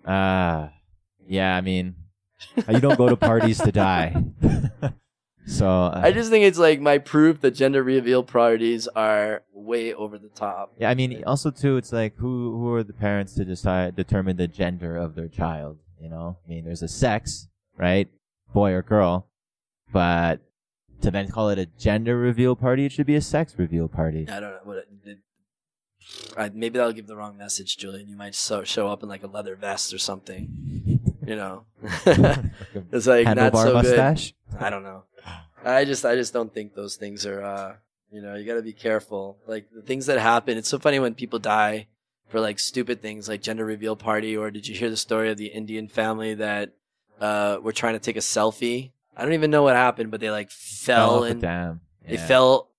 Ah, 0.06 0.73
yeah. 1.26 1.56
I 1.56 1.61
mean, 1.61 1.94
you 2.69 2.81
don't 2.81 2.99
go 2.99 3.08
to 3.08 3.17
parties 3.17 3.58
to 3.58 3.73
die. 3.73 4.25
so 5.46 5.69
uh, 5.69 6.00
I 6.02 6.12
just 6.12 6.31
think 6.31 6.44
it's 6.44 6.58
like 6.58 6.81
my 6.81 6.99
proof 6.99 7.40
that 7.43 7.52
gender 7.52 7.82
reveal 7.82 8.23
parties 8.23 8.88
are 8.88 9.43
way 9.52 9.94
over 9.94 10.19
the 10.19 10.29
top. 10.29 10.73
yeah. 10.79 10.90
I 10.90 10.94
mean, 10.94 11.23
also 11.25 11.50
too, 11.50 11.76
it's 11.76 11.93
like 11.93 12.17
who 12.17 12.56
who 12.58 12.73
are 12.75 12.82
the 12.82 12.93
parents 12.93 13.34
to 13.34 13.44
decide 13.44 13.96
determine 13.96 14.37
the 14.37 14.49
gender 14.49 14.96
of 14.96 15.14
their 15.14 15.29
child? 15.29 15.79
You 16.00 16.08
know, 16.08 16.38
I 16.44 16.49
mean, 16.49 16.64
there's 16.64 16.82
a 16.82 16.88
sex, 16.88 17.46
right, 17.79 18.08
boy 18.52 18.73
or 18.73 18.82
girl, 18.82 19.29
but 19.93 20.40
to 21.02 21.11
then 21.11 21.29
call 21.29 21.50
it 21.50 21.58
a 21.58 21.67
gender 21.67 22.17
reveal 22.17 22.56
party, 22.56 22.87
it 22.87 22.93
should 22.93 23.06
be 23.06 23.14
a 23.14 23.20
sex 23.20 23.55
reveal 23.56 23.88
party. 23.88 24.27
I 24.29 24.41
don't 24.41 24.51
know 24.51 24.60
what 24.65 24.84
I, 26.37 26.51
maybe 26.53 26.79
that'll 26.79 26.93
give 26.93 27.06
the 27.06 27.17
wrong 27.17 27.37
message, 27.37 27.77
Julian. 27.77 28.09
You 28.09 28.17
might 28.17 28.35
so, 28.35 28.65
show 28.65 28.89
up 28.89 29.03
in 29.03 29.09
like 29.09 29.23
a 29.23 29.27
leather 29.27 29.56
vest 29.56 29.93
or 29.93 29.99
something. 29.99 31.01
You 31.27 31.37
know, 31.37 31.65
it's 32.93 33.06
like 33.06 33.27
not 33.27 33.56
so 33.56 33.75
mustache. 33.75 34.35
good. 34.51 34.63
I 34.63 34.71
don't 34.71 34.82
know. 34.82 35.05
I 35.65 35.85
just 35.85 36.05
I 36.05 36.17
just 36.17 36.32
don't 36.32 36.53
think 36.53 36.75
those 36.75 36.97
things 36.97 37.25
are. 37.27 37.43
uh 37.43 37.75
You 38.11 38.21
know, 38.21 38.35
you 38.35 38.44
got 38.44 38.56
to 38.56 38.63
be 38.63 38.73
careful. 38.75 39.39
Like 39.47 39.69
the 39.73 39.82
things 39.82 40.06
that 40.06 40.19
happen. 40.19 40.59
It's 40.59 40.69
so 40.69 40.79
funny 40.79 40.99
when 40.99 41.15
people 41.15 41.39
die 41.39 41.87
for 42.29 42.41
like 42.41 42.59
stupid 42.59 43.01
things 43.01 43.29
like 43.29 43.41
gender 43.41 43.65
reveal 43.65 43.97
party. 43.97 44.37
Or 44.37 44.51
did 44.51 44.67
you 44.69 44.75
hear 44.75 44.91
the 44.91 44.97
story 44.97 45.31
of 45.31 45.39
the 45.39 45.47
Indian 45.47 45.89
family 45.89 46.35
that 46.35 46.75
uh 47.21 47.59
were 47.63 47.73
trying 47.73 47.94
to 47.94 48.01
take 48.01 48.17
a 48.17 48.21
selfie? 48.21 48.93
I 49.17 49.23
don't 49.23 49.35
even 49.35 49.51
know 49.51 49.63
what 49.63 49.77
happened, 49.77 50.11
but 50.11 50.21
they 50.21 50.31
like 50.31 50.51
fell 50.51 51.25
and 51.25 51.41
dam. 51.41 51.81
they 52.06 52.17
fell 52.17 52.71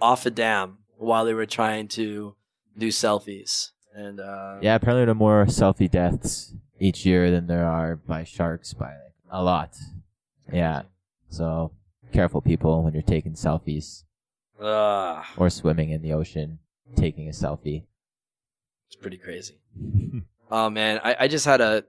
off 0.00 0.26
a 0.26 0.30
dam 0.30 0.78
while 0.96 1.24
they 1.24 1.34
were 1.34 1.46
trying 1.46 1.88
to 1.88 2.34
do 2.78 2.88
selfies. 2.88 3.70
And 3.94 4.20
uh, 4.20 4.58
Yeah, 4.62 4.76
apparently 4.76 5.04
there 5.04 5.12
are 5.12 5.14
more 5.14 5.46
selfie 5.46 5.90
deaths 5.90 6.54
each 6.78 7.04
year 7.04 7.30
than 7.30 7.46
there 7.46 7.66
are 7.66 7.96
by 7.96 8.24
sharks 8.24 8.72
by 8.74 8.86
like, 8.86 9.14
a 9.30 9.42
lot. 9.42 9.74
Yeah. 10.52 10.82
So 11.28 11.72
careful, 12.12 12.40
people, 12.40 12.82
when 12.82 12.92
you're 12.94 13.02
taking 13.02 13.34
selfies 13.34 14.04
Ugh, 14.60 15.24
or 15.36 15.50
swimming 15.50 15.90
in 15.90 16.02
the 16.02 16.12
ocean, 16.12 16.58
taking 16.96 17.28
a 17.28 17.32
selfie. 17.32 17.84
it's 18.86 18.96
pretty 18.96 19.18
crazy. 19.18 19.56
Oh 20.50 20.70
man, 20.70 20.98
I, 21.04 21.14
I 21.20 21.28
just 21.28 21.44
had 21.44 21.60
a 21.60 21.84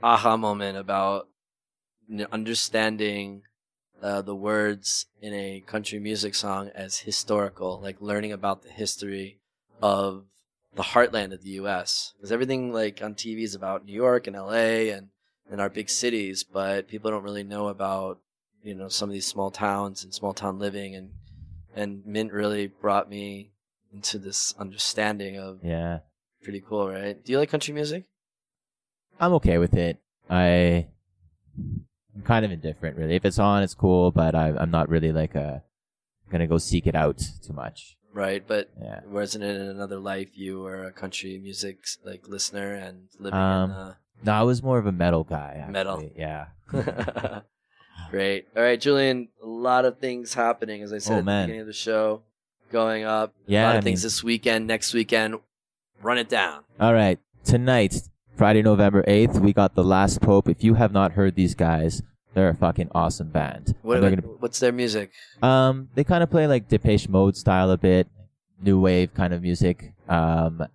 aha 0.00 0.36
moment 0.36 0.78
about 0.78 1.26
understanding 2.30 3.42
uh, 4.00 4.22
the 4.22 4.36
words 4.36 5.06
in 5.20 5.34
a 5.34 5.60
country 5.66 5.98
music 5.98 6.36
song 6.36 6.70
as 6.76 6.98
historical, 6.98 7.80
like 7.80 8.00
learning 8.00 8.30
about 8.30 8.62
the 8.62 8.68
history 8.68 9.40
of 9.82 10.24
the 10.74 10.82
heartland 10.82 11.32
of 11.32 11.42
the 11.42 11.50
U.S. 11.50 12.14
Because 12.16 12.32
everything 12.32 12.72
like 12.72 13.00
on 13.02 13.14
TV 13.14 13.42
is 13.42 13.54
about 13.54 13.84
New 13.84 13.92
York 13.92 14.26
and 14.26 14.36
L.A. 14.36 14.90
and 14.90 15.08
and 15.50 15.60
our 15.60 15.68
big 15.68 15.90
cities, 15.90 16.42
but 16.42 16.88
people 16.88 17.10
don't 17.10 17.22
really 17.22 17.44
know 17.44 17.68
about 17.68 18.20
you 18.62 18.74
know 18.74 18.88
some 18.88 19.08
of 19.08 19.12
these 19.12 19.26
small 19.26 19.50
towns 19.50 20.02
and 20.02 20.14
small 20.14 20.32
town 20.32 20.58
living 20.58 20.94
and 20.94 21.10
and 21.76 22.06
Mint 22.06 22.32
really 22.32 22.66
brought 22.68 23.08
me 23.08 23.50
into 23.92 24.18
this 24.18 24.54
understanding 24.58 25.38
of 25.38 25.60
yeah. 25.62 26.00
pretty 26.42 26.60
cool, 26.60 26.88
right? 26.88 27.22
Do 27.22 27.32
you 27.32 27.38
like 27.38 27.50
country 27.50 27.74
music? 27.74 28.04
I'm 29.20 29.32
okay 29.34 29.58
with 29.58 29.74
it. 29.74 30.00
I 30.28 30.86
I'm 31.56 32.22
kind 32.24 32.44
of 32.44 32.50
indifferent, 32.50 32.96
really. 32.96 33.14
If 33.14 33.24
it's 33.24 33.38
on, 33.38 33.62
it's 33.62 33.74
cool, 33.74 34.10
but 34.10 34.34
I, 34.34 34.54
I'm 34.56 34.70
not 34.70 34.88
really 34.88 35.12
like 35.12 35.34
a 35.34 35.62
gonna 36.30 36.46
go 36.46 36.58
seek 36.58 36.86
it 36.86 36.94
out 36.94 37.22
too 37.46 37.52
much. 37.52 37.96
Right, 38.14 38.42
but 38.46 38.70
Yeah. 38.80 39.00
wasn't 39.06 39.44
it 39.44 39.56
in 39.56 39.66
another 39.66 39.98
life 39.98 40.30
you 40.38 40.60
were 40.60 40.84
a 40.84 40.92
country 40.92 41.38
music 41.38 41.84
like 42.04 42.26
listener 42.28 42.72
and 42.74 43.08
living 43.18 43.38
Um, 43.38 43.70
in 43.72 43.94
No, 44.24 44.32
I 44.32 44.42
was 44.42 44.62
more 44.62 44.78
of 44.78 44.86
a 44.86 44.92
metal 44.92 45.24
guy. 45.24 45.56
Actually. 45.58 45.72
Metal. 45.72 46.10
Yeah. 46.16 46.46
uh... 46.72 47.40
Great. 48.10 48.46
All 48.56 48.62
right, 48.62 48.80
Julian. 48.80 49.28
A 49.42 49.46
lot 49.46 49.84
of 49.84 49.98
things 49.98 50.34
happening, 50.34 50.82
as 50.82 50.92
I 50.92 50.98
said 50.98 51.14
Oh, 51.14 51.18
at 51.18 51.24
the 51.24 51.30
beginning 51.42 51.60
of 51.60 51.66
the 51.66 51.72
show, 51.72 52.22
going 52.70 53.04
up. 53.04 53.34
Yeah, 53.46 53.64
a 53.64 53.66
lot 53.66 53.76
of 53.76 53.82
I 53.82 53.84
things 53.84 54.00
mean- 54.00 54.06
this 54.06 54.22
weekend, 54.24 54.66
next 54.66 54.94
weekend. 54.94 55.36
Run 56.02 56.18
it 56.18 56.28
down. 56.28 56.62
All 56.78 56.92
right. 56.94 57.18
Tonight, 57.44 58.02
Friday, 58.36 58.62
November 58.62 59.02
8th, 59.08 59.40
we 59.40 59.52
got 59.52 59.74
The 59.74 59.84
Last 59.84 60.20
Pope. 60.20 60.48
If 60.48 60.62
you 60.62 60.74
have 60.74 60.92
not 60.92 61.12
heard 61.12 61.34
these 61.34 61.54
guys, 61.54 62.02
they're 62.34 62.50
a 62.50 62.54
fucking 62.54 62.90
awesome 62.94 63.28
band. 63.28 63.74
What, 63.82 64.00
they're 64.00 64.10
gonna- 64.10 64.34
what's 64.38 64.60
their 64.60 64.72
music? 64.72 65.10
Um, 65.42 65.88
they 65.94 66.04
kind 66.04 66.22
of 66.22 66.30
play 66.30 66.46
like 66.46 66.68
Depeche 66.68 67.08
Mode 67.08 67.36
style 67.36 67.70
a 67.70 67.78
bit, 67.78 68.08
new 68.62 68.78
wave 68.80 69.14
kind 69.14 69.32
of 69.32 69.42
music. 69.42 69.92
Um, 70.08 70.66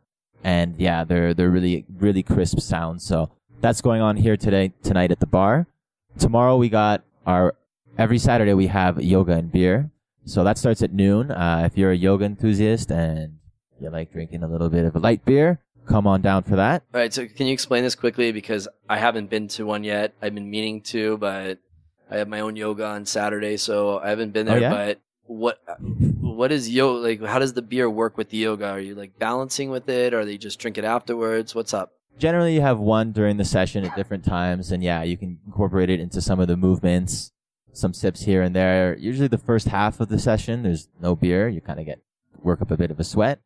and 0.43 0.75
yeah, 0.77 1.03
they're 1.03 1.33
they're 1.33 1.49
really 1.49 1.85
really 1.97 2.23
crisp 2.23 2.59
sounds. 2.59 3.03
So 3.05 3.29
that's 3.61 3.81
going 3.81 4.01
on 4.01 4.17
here 4.17 4.37
today 4.37 4.73
tonight 4.83 5.11
at 5.11 5.19
the 5.19 5.27
bar. 5.27 5.67
Tomorrow 6.17 6.57
we 6.57 6.69
got 6.69 7.03
our 7.25 7.55
every 7.97 8.17
Saturday 8.17 8.53
we 8.53 8.67
have 8.67 9.01
yoga 9.03 9.33
and 9.33 9.51
beer. 9.51 9.91
So 10.25 10.43
that 10.43 10.57
starts 10.57 10.81
at 10.81 10.93
noon. 10.93 11.31
Uh, 11.31 11.63
if 11.65 11.77
you're 11.77 11.91
a 11.91 11.95
yoga 11.97 12.23
enthusiast 12.25 12.91
and 12.91 13.37
you 13.81 13.89
like 13.89 14.11
drinking 14.11 14.43
a 14.43 14.47
little 14.47 14.69
bit 14.69 14.85
of 14.85 14.95
a 14.95 14.99
light 14.99 15.25
beer, 15.25 15.59
come 15.89 16.07
on 16.07 16.21
down 16.21 16.43
for 16.43 16.55
that. 16.55 16.83
All 16.93 16.99
right, 17.01 17.13
so 17.13 17.25
can 17.27 17.47
you 17.47 17.53
explain 17.53 17.83
this 17.83 17.95
quickly 17.95 18.31
because 18.31 18.67
I 18.87 18.97
haven't 18.97 19.29
been 19.29 19.47
to 19.49 19.65
one 19.65 19.83
yet. 19.83 20.13
I've 20.21 20.33
been 20.35 20.49
meaning 20.49 20.81
to, 20.93 21.17
but 21.17 21.59
I 22.09 22.17
have 22.17 22.27
my 22.27 22.39
own 22.39 22.55
yoga 22.55 22.85
on 22.85 23.05
Saturday, 23.05 23.57
so 23.57 23.99
I 23.99 24.09
haven't 24.09 24.31
been 24.31 24.47
Oh, 24.47 24.51
there. 24.51 24.61
yeah? 24.61 24.69
But 24.71 25.01
what 25.25 25.59
what 26.21 26.51
is 26.51 26.69
yoga 26.69 26.99
like? 27.01 27.23
How 27.23 27.39
does 27.39 27.53
the 27.53 27.61
beer 27.61 27.89
work 27.89 28.17
with 28.17 28.29
the 28.29 28.37
yoga? 28.37 28.67
Are 28.69 28.79
you 28.79 28.95
like 28.95 29.19
balancing 29.19 29.69
with 29.69 29.87
it, 29.89 30.13
or 30.13 30.21
are 30.21 30.25
they 30.25 30.37
just 30.37 30.59
drink 30.59 30.77
it 30.77 30.83
afterwards? 30.85 31.53
What's 31.55 31.73
up? 31.73 31.91
generally 32.17 32.53
you 32.53 32.59
have 32.59 32.79
one 32.79 33.13
during 33.13 33.37
the 33.37 33.45
session 33.45 33.85
at 33.85 33.95
different 33.95 34.25
times 34.25 34.73
and 34.73 34.83
yeah 34.83 35.01
you 35.03 35.15
can 35.15 35.39
incorporate 35.45 35.89
it 35.89 36.01
into 36.01 36.19
some 36.21 36.37
of 36.37 36.49
the 36.49 36.57
movements 36.57 37.31
some 37.71 37.93
sips 37.93 38.23
here 38.23 38.41
and 38.41 38.53
there 38.53 38.97
usually 38.97 39.29
the 39.29 39.37
first 39.37 39.67
half 39.69 40.01
of 40.01 40.09
the 40.09 40.19
session 40.19 40.63
there's 40.63 40.89
no 40.99 41.15
beer 41.15 41.47
you 41.47 41.61
kind 41.61 41.79
of 41.79 41.85
get 41.85 42.01
work 42.43 42.61
up 42.61 42.71
a 42.71 42.75
bit 42.75 42.91
of 42.91 42.99
a 42.99 43.05
sweat 43.05 43.39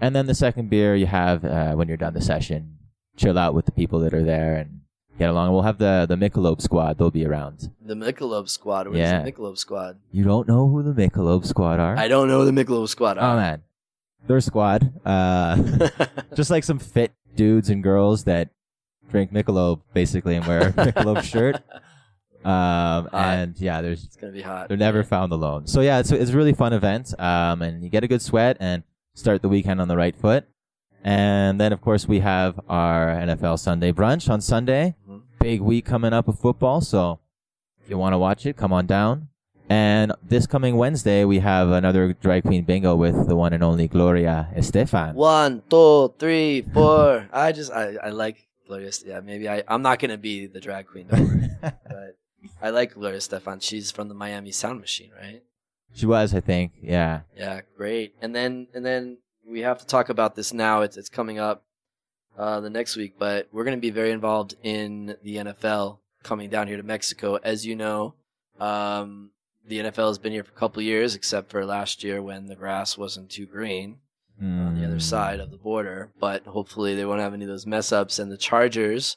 and 0.00 0.14
then 0.14 0.26
the 0.26 0.34
second 0.34 0.70
beer 0.70 0.94
you 0.94 1.06
have 1.06 1.44
uh, 1.44 1.72
when 1.74 1.88
you're 1.88 1.96
done 1.96 2.14
the 2.14 2.20
session 2.20 2.76
chill 3.16 3.38
out 3.38 3.54
with 3.54 3.64
the 3.66 3.72
people 3.72 3.98
that 4.00 4.14
are 4.14 4.24
there 4.24 4.54
and 4.56 4.80
get 5.18 5.28
along 5.30 5.52
we'll 5.52 5.62
have 5.62 5.78
the 5.78 6.06
the 6.08 6.16
Michelob 6.16 6.60
squad 6.60 6.98
they'll 6.98 7.10
be 7.10 7.26
around 7.26 7.70
The 7.84 7.94
Michelob 7.94 8.48
Squad. 8.48 8.86
What 8.88 8.96
is 8.96 9.00
Yeah. 9.00 9.22
the 9.22 9.32
Michelob 9.32 9.58
Squad? 9.58 9.98
you 10.12 10.24
don't 10.24 10.46
know 10.46 10.68
who 10.68 10.82
the 10.82 10.92
Michelob 10.92 11.44
squad 11.44 11.80
are 11.80 11.96
I 11.98 12.06
don't 12.08 12.28
know 12.28 12.44
the 12.44 12.52
Michelob 12.52 12.88
Squad. 12.88 13.18
oh 13.18 13.36
man 13.36 13.62
they're 14.26 14.36
a 14.36 14.42
squad 14.42 14.92
uh 15.04 15.56
just 16.36 16.50
like 16.50 16.64
some 16.64 16.78
fit 16.78 17.12
dudes 17.34 17.70
and 17.70 17.82
girls 17.82 18.24
that 18.24 18.50
drink 19.10 19.32
Michelob 19.32 19.80
basically 19.94 20.36
and 20.36 20.46
wear 20.46 20.68
a 20.68 20.72
Michelob 20.72 21.22
shirt. 21.22 21.56
Um, 22.44 23.08
and 23.12 23.58
yeah, 23.60 23.80
there's 23.82 24.04
it's 24.04 24.16
gonna 24.16 24.32
be 24.32 24.42
hot. 24.42 24.68
they're 24.68 24.76
never 24.76 25.02
found 25.02 25.32
alone. 25.32 25.66
So 25.66 25.80
yeah, 25.80 25.98
it's 25.98 26.12
it's 26.12 26.30
a 26.30 26.36
really 26.36 26.52
fun 26.54 26.72
event. 26.72 27.12
Um, 27.18 27.62
and 27.62 27.82
you 27.82 27.90
get 27.90 28.04
a 28.04 28.08
good 28.08 28.22
sweat 28.22 28.56
and 28.60 28.84
start 29.18 29.42
the 29.42 29.48
weekend 29.48 29.80
on 29.80 29.88
the 29.88 29.96
right 29.96 30.16
foot. 30.16 30.46
And 31.04 31.60
then 31.60 31.72
of 31.72 31.80
course 31.80 32.06
we 32.06 32.20
have 32.20 32.60
our 32.68 33.08
NFL 33.08 33.58
Sunday 33.58 33.92
brunch 33.92 34.28
on 34.30 34.40
Sunday. 34.40 34.94
Mhm. 35.08 35.22
Big 35.40 35.60
week 35.60 35.84
coming 35.84 36.12
up 36.12 36.28
of 36.28 36.38
football, 36.38 36.80
so 36.80 37.20
if 37.82 37.88
you 37.90 37.98
want 37.98 38.12
to 38.12 38.18
watch 38.18 38.46
it, 38.46 38.56
come 38.56 38.72
on 38.72 38.86
down. 38.86 39.28
And 39.70 40.12
this 40.26 40.46
coming 40.46 40.76
Wednesday, 40.76 41.24
we 41.24 41.40
have 41.40 41.68
another 41.70 42.14
drag 42.14 42.44
queen 42.44 42.64
bingo 42.64 42.96
with 42.96 43.28
the 43.28 43.36
one 43.36 43.52
and 43.52 43.62
only 43.62 43.86
Gloria 43.86 44.48
Estefan. 44.56 45.14
One, 45.14 45.62
two, 45.68 46.14
three, 46.18 46.62
four. 46.62 47.28
I 47.32 47.52
just 47.52 47.70
I, 47.70 47.96
I 48.02 48.08
like 48.10 48.48
Gloria. 48.66 48.90
Yeah, 49.04 49.20
maybe 49.20 49.48
I 49.48 49.62
I'm 49.68 49.82
not 49.82 49.98
gonna 49.98 50.16
be 50.16 50.46
the 50.46 50.60
drag 50.60 50.86
queen, 50.86 51.06
don't 51.08 51.26
worry. 51.28 51.50
but 51.62 52.16
I 52.62 52.70
like 52.70 52.94
Gloria 52.94 53.18
Estefan. 53.18 53.62
She's 53.62 53.90
from 53.90 54.08
the 54.08 54.14
Miami 54.14 54.52
Sound 54.52 54.80
Machine, 54.80 55.10
right? 55.20 55.42
She 55.94 56.06
was, 56.06 56.34
I 56.34 56.40
think. 56.40 56.72
Yeah. 56.82 57.20
Yeah, 57.36 57.60
great. 57.76 58.14
And 58.22 58.34
then 58.34 58.68
and 58.74 58.84
then 58.84 59.18
we 59.46 59.60
have 59.60 59.78
to 59.78 59.86
talk 59.86 60.08
about 60.08 60.36
this 60.36 60.52
now. 60.52 60.82
It's 60.82 60.96
it's 60.96 61.08
coming 61.08 61.38
up 61.38 61.64
uh, 62.36 62.60
the 62.60 62.70
next 62.70 62.96
week, 62.96 63.14
but 63.18 63.48
we're 63.52 63.64
going 63.64 63.76
to 63.76 63.80
be 63.80 63.90
very 63.90 64.10
involved 64.10 64.54
in 64.62 65.16
the 65.22 65.36
NFL 65.36 65.98
coming 66.22 66.50
down 66.50 66.68
here 66.68 66.76
to 66.76 66.82
Mexico. 66.82 67.36
As 67.36 67.64
you 67.66 67.74
know, 67.76 68.14
um, 68.60 69.30
the 69.66 69.78
NFL 69.78 70.08
has 70.08 70.18
been 70.18 70.32
here 70.32 70.44
for 70.44 70.52
a 70.52 70.58
couple 70.58 70.80
of 70.80 70.84
years, 70.86 71.14
except 71.14 71.50
for 71.50 71.64
last 71.64 72.02
year 72.04 72.22
when 72.22 72.46
the 72.46 72.54
grass 72.56 72.96
wasn't 72.98 73.30
too 73.30 73.46
green 73.46 73.98
on 74.40 74.76
the 74.80 74.86
other 74.86 74.96
Mm. 74.96 75.02
side 75.02 75.40
of 75.40 75.50
the 75.50 75.56
border. 75.56 76.10
But 76.20 76.44
hopefully 76.46 76.94
they 76.94 77.04
won't 77.04 77.20
have 77.20 77.34
any 77.34 77.44
of 77.44 77.48
those 77.50 77.66
mess 77.66 77.90
ups. 77.92 78.18
And 78.20 78.30
the 78.30 78.36
Chargers, 78.36 79.16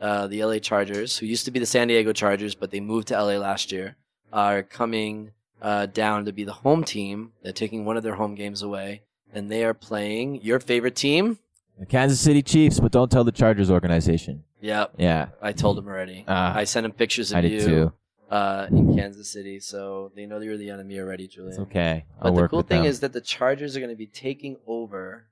uh, 0.00 0.26
the 0.26 0.44
LA 0.44 0.58
Chargers, 0.58 1.18
who 1.18 1.26
used 1.26 1.46
to 1.46 1.50
be 1.50 1.58
the 1.58 1.64
San 1.66 1.88
Diego 1.88 2.12
Chargers, 2.12 2.54
but 2.54 2.70
they 2.70 2.80
moved 2.80 3.08
to 3.08 3.14
LA 3.14 3.38
last 3.38 3.72
year, 3.72 3.96
are 4.32 4.62
coming 4.62 5.32
uh, 5.62 5.86
down 5.86 6.24
to 6.26 6.32
be 6.32 6.44
the 6.44 6.52
home 6.52 6.84
team. 6.84 7.32
They're 7.42 7.52
taking 7.52 7.84
one 7.84 7.96
of 7.96 8.02
their 8.02 8.14
home 8.14 8.34
games 8.34 8.62
away, 8.62 9.02
and 9.32 9.50
they 9.50 9.64
are 9.64 9.74
playing 9.74 10.42
your 10.42 10.60
favorite 10.60 10.96
team. 10.96 11.38
The 11.78 11.86
Kansas 11.86 12.20
City 12.20 12.42
Chiefs, 12.42 12.80
but 12.80 12.92
don't 12.92 13.10
tell 13.10 13.24
the 13.24 13.32
Chargers 13.32 13.70
organization. 13.70 14.44
Yep, 14.60 14.94
Yeah, 14.98 15.28
I 15.40 15.52
told 15.52 15.76
them 15.76 15.86
already. 15.86 16.24
Ah. 16.26 16.52
I 16.56 16.64
sent 16.64 16.82
them 16.82 16.90
pictures 16.92 17.30
of 17.30 17.38
I 17.38 17.40
did 17.42 17.52
you 17.52 17.60
too. 17.60 17.92
uh, 18.28 18.66
in 18.70 18.96
Kansas 18.96 19.30
City, 19.30 19.60
so 19.60 20.10
they 20.16 20.26
know 20.26 20.40
you're 20.40 20.56
the 20.56 20.70
enemy 20.70 20.98
already, 20.98 21.28
Julian. 21.28 21.52
It's 21.52 21.60
okay. 21.60 22.04
I'll 22.20 22.32
But 22.32 22.42
the 22.42 22.48
cool 22.48 22.62
thing 22.62 22.82
them. 22.82 22.90
is 22.90 22.98
that 23.00 23.12
the 23.12 23.20
Chargers 23.20 23.76
are 23.76 23.80
going 23.80 23.90
to 23.90 23.96
be 23.96 24.06
taking 24.08 24.56
over 24.66 25.26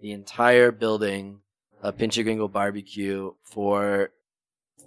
the 0.00 0.12
entire 0.12 0.70
building 0.70 1.40
of 1.82 1.96
Pinche 1.98 2.22
Gringo 2.22 2.46
Barbecue 2.46 3.32
for 3.42 4.10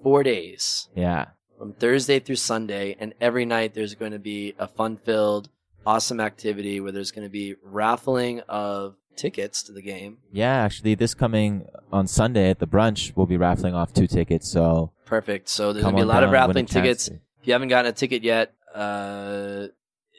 four 0.01 0.23
days, 0.23 0.87
yeah, 0.95 1.25
from 1.59 1.73
Thursday 1.73 2.19
through 2.19 2.37
Sunday, 2.37 2.95
and 2.99 3.13
every 3.21 3.45
night 3.45 3.73
there's 3.75 3.93
going 3.93 4.13
to 4.13 4.19
be 4.19 4.55
a 4.57 4.67
fun-filled, 4.67 5.49
awesome 5.85 6.19
activity 6.19 6.79
where 6.79 6.91
there's 6.91 7.11
going 7.11 7.25
to 7.27 7.29
be 7.31 7.53
raffling 7.63 8.39
of 8.49 8.95
tickets 9.17 9.61
to 9.63 9.73
the 9.73 9.81
game. 9.81 10.17
yeah. 10.31 10.63
Actually, 10.63 10.95
this 10.95 11.13
coming 11.13 11.67
on 11.91 12.07
Sunday 12.07 12.49
at 12.49 12.59
the 12.59 12.65
brunch, 12.67 13.11
we'll 13.15 13.25
be 13.25 13.35
raffling 13.37 13.75
off 13.75 13.93
two 13.93 14.07
tickets. 14.07 14.49
So 14.49 14.93
Perfect. 15.05 15.49
So 15.49 15.73
there's 15.73 15.83
going 15.83 15.95
to 15.95 15.99
be 15.99 16.03
a 16.03 16.05
lot 16.05 16.23
of 16.23 16.27
down, 16.29 16.35
a 16.35 16.47
raffling 16.47 16.65
tickets. 16.65 17.05
to- 17.09 17.15
If 17.15 17.47
you 17.47 17.51
haven't 17.53 17.67
gotten 17.67 17.89
a 17.89 17.93
ticket 17.93 18.23
yet, 18.23 18.53
uh, 18.73 19.67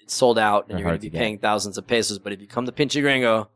it's 0.02 0.14
sold 0.14 0.38
out, 0.38 0.64
and 0.64 0.72
They're 0.72 0.78
you're 0.80 0.88
going 0.88 0.98
to 0.98 1.02
be 1.02 1.10
to 1.10 1.16
paying 1.16 1.38
thousands 1.38 1.78
of 1.78 1.86
pesos. 1.86 2.18
But 2.18 2.32
if 2.34 2.40
you 2.42 2.46
come 2.46 2.66
to 2.66 2.72
Pinche 2.72 3.00
Gringo, 3.00 3.48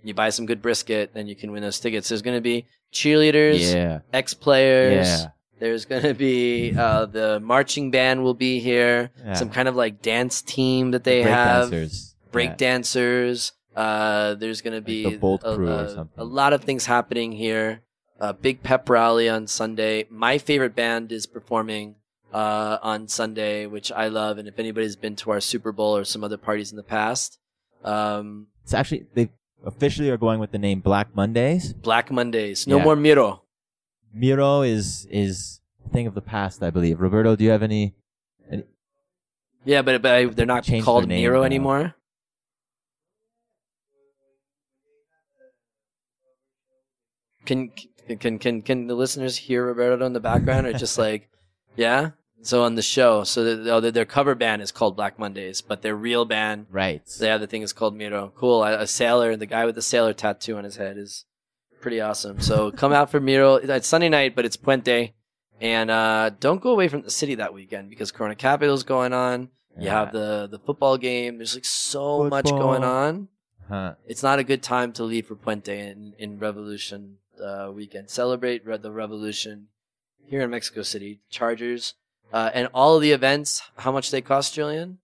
and 0.00 0.08
you 0.08 0.14
buy 0.14 0.30
some 0.30 0.46
good 0.46 0.62
brisket, 0.62 1.12
then 1.14 1.26
you 1.28 1.36
can 1.36 1.52
win 1.52 1.62
those 1.62 1.78
tickets. 1.80 2.08
There's 2.08 2.22
going 2.22 2.36
to 2.36 2.40
be 2.40 2.66
cheerleaders, 2.92 3.72
Yeah, 3.74 4.00
ex 4.12 4.34
players. 4.34 5.06
yeah. 5.06 5.26
There's 5.58 5.84
going 5.84 6.02
to 6.02 6.14
be 6.14 6.74
uh, 6.76 7.06
the 7.06 7.40
marching 7.40 7.90
band 7.90 8.22
will 8.22 8.34
be 8.34 8.60
here. 8.60 9.10
Yeah. 9.24 9.34
Some 9.34 9.50
kind 9.50 9.68
of 9.68 9.74
like 9.76 10.02
dance 10.02 10.40
team 10.42 10.92
that 10.92 11.04
they 11.04 11.22
Break 11.22 11.34
have. 11.34 11.70
dancers. 11.70 12.14
Break 12.32 12.50
Yeah. 12.50 12.56
dancers. 12.56 13.52
Uh, 13.76 14.34
there's 14.34 14.60
going 14.60 14.74
to 14.74 14.80
be 14.80 15.04
the 15.04 15.16
Bolt 15.18 15.42
a, 15.44 15.54
Crew 15.54 15.68
or 15.68 15.84
a- 15.84 15.88
something. 15.94 16.20
a 16.20 16.24
lot 16.24 16.52
of 16.52 16.62
things 16.64 16.86
happening 16.86 17.32
here. 17.32 17.82
A 18.20 18.32
big 18.32 18.62
pep 18.64 18.88
rally 18.90 19.28
on 19.28 19.46
Sunday. 19.46 20.06
My 20.10 20.38
favorite 20.38 20.74
band 20.74 21.12
is 21.12 21.26
performing 21.26 21.94
uh, 22.34 22.78
on 22.82 23.06
Sunday, 23.08 23.66
which 23.66 23.92
I 23.92 24.08
love. 24.08 24.38
And 24.38 24.48
if 24.48 24.58
anybody's 24.58 24.96
been 24.96 25.14
to 25.16 25.30
our 25.30 25.40
Super 25.40 25.70
Bowl 25.70 25.96
or 25.96 26.04
some 26.04 26.24
other 26.24 26.36
parties 26.36 26.70
in 26.72 26.76
the 26.76 26.82
past, 26.82 27.38
um, 27.84 28.48
It's 28.64 28.74
actually 28.74 29.06
they 29.14 29.30
officially 29.64 30.10
are 30.10 30.16
going 30.16 30.40
with 30.40 30.50
the 30.50 30.58
name 30.58 30.80
Black 30.80 31.14
Mondays. 31.14 31.72
Black 31.72 32.10
Mondays. 32.10 32.66
No 32.66 32.78
Yeah. 32.78 32.84
more 32.84 32.96
Miro. 32.96 33.42
Miro 34.18 34.62
is 34.62 35.06
is 35.10 35.60
a 35.86 35.88
thing 35.90 36.06
of 36.06 36.14
the 36.14 36.20
past, 36.20 36.62
I 36.62 36.70
believe. 36.70 37.00
Roberto, 37.00 37.36
do 37.36 37.44
you 37.44 37.50
have 37.50 37.62
any? 37.62 37.94
Yeah, 39.64 39.82
but, 39.82 40.00
but 40.00 40.12
I, 40.14 40.24
they're 40.26 40.46
not 40.46 40.64
Changed 40.64 40.84
called 40.86 41.02
their 41.04 41.08
name 41.08 41.22
Miro 41.22 41.40
now. 41.40 41.44
anymore. 41.46 41.94
Can 47.46 47.70
can 48.20 48.38
can 48.38 48.62
can 48.62 48.86
the 48.86 48.94
listeners 48.94 49.36
hear 49.36 49.64
Roberto 49.66 50.04
in 50.04 50.12
the 50.12 50.20
background, 50.20 50.66
or 50.66 50.72
just 50.72 50.98
like, 51.06 51.28
yeah? 51.76 52.10
So 52.42 52.62
on 52.62 52.76
the 52.76 52.82
show, 52.82 53.24
so 53.24 53.42
oh, 53.68 53.80
their- 53.80 53.90
their 53.90 54.04
cover 54.04 54.36
band 54.36 54.62
is 54.62 54.70
called 54.70 54.94
Black 54.96 55.18
Mondays, 55.18 55.60
but 55.60 55.82
their 55.82 55.96
real 55.96 56.24
band, 56.24 56.66
Right. 56.70 57.04
the 57.18 57.30
other 57.30 57.48
thing 57.48 57.62
is 57.62 57.72
called 57.72 57.96
Miro. 57.96 58.32
Cool. 58.36 58.62
A, 58.62 58.82
a 58.82 58.86
sailor, 58.86 59.34
the 59.34 59.44
guy 59.46 59.64
with 59.66 59.74
the 59.74 59.82
sailor 59.82 60.12
tattoo 60.12 60.56
on 60.56 60.62
his 60.62 60.76
head 60.76 60.96
is 60.98 61.24
pretty 61.80 62.00
awesome. 62.00 62.40
So 62.40 62.70
come 62.70 62.92
out 62.92 63.10
for 63.10 63.20
Miro. 63.20 63.54
It's 63.54 63.86
Sunday 63.86 64.08
night, 64.08 64.34
but 64.36 64.44
it's 64.44 64.56
Puente, 64.56 65.12
and 65.60 65.90
uh, 65.90 66.30
don't 66.40 66.60
go 66.60 66.70
away 66.72 66.88
from 66.88 67.02
the 67.02 67.10
city 67.10 67.34
that 67.36 67.52
weekend 67.54 67.90
because 67.90 68.10
Corona 68.12 68.34
Capital's 68.34 68.82
going 68.84 69.12
on. 69.12 69.48
You 69.78 69.90
have 69.90 70.12
the 70.12 70.48
the 70.50 70.58
football 70.58 70.98
game. 70.98 71.38
There's 71.38 71.54
like 71.54 71.64
so 71.64 72.24
much 72.28 72.46
going 72.50 72.82
on. 72.82 73.28
Huh. 73.68 73.94
It's 74.06 74.22
not 74.22 74.38
a 74.38 74.44
good 74.44 74.62
time 74.62 74.92
to 74.94 75.04
leave 75.04 75.26
for 75.26 75.36
Puente 75.36 75.68
in, 75.68 76.14
in 76.18 76.38
Revolution 76.38 77.18
uh, 77.42 77.70
weekend. 77.72 78.08
Celebrate 78.10 78.66
re- 78.66 78.78
the 78.78 78.90
Revolution 78.90 79.68
here 80.24 80.40
in 80.42 80.50
Mexico 80.50 80.82
City. 80.82 81.20
Chargers 81.30 81.94
Uh, 82.32 82.50
and 82.54 82.68
all 82.74 82.96
of 82.96 83.02
the 83.02 83.12
events, 83.12 83.62
how 83.76 83.92
much 83.92 84.10
they 84.10 84.20
cost, 84.20 84.54
Julian? 84.54 84.98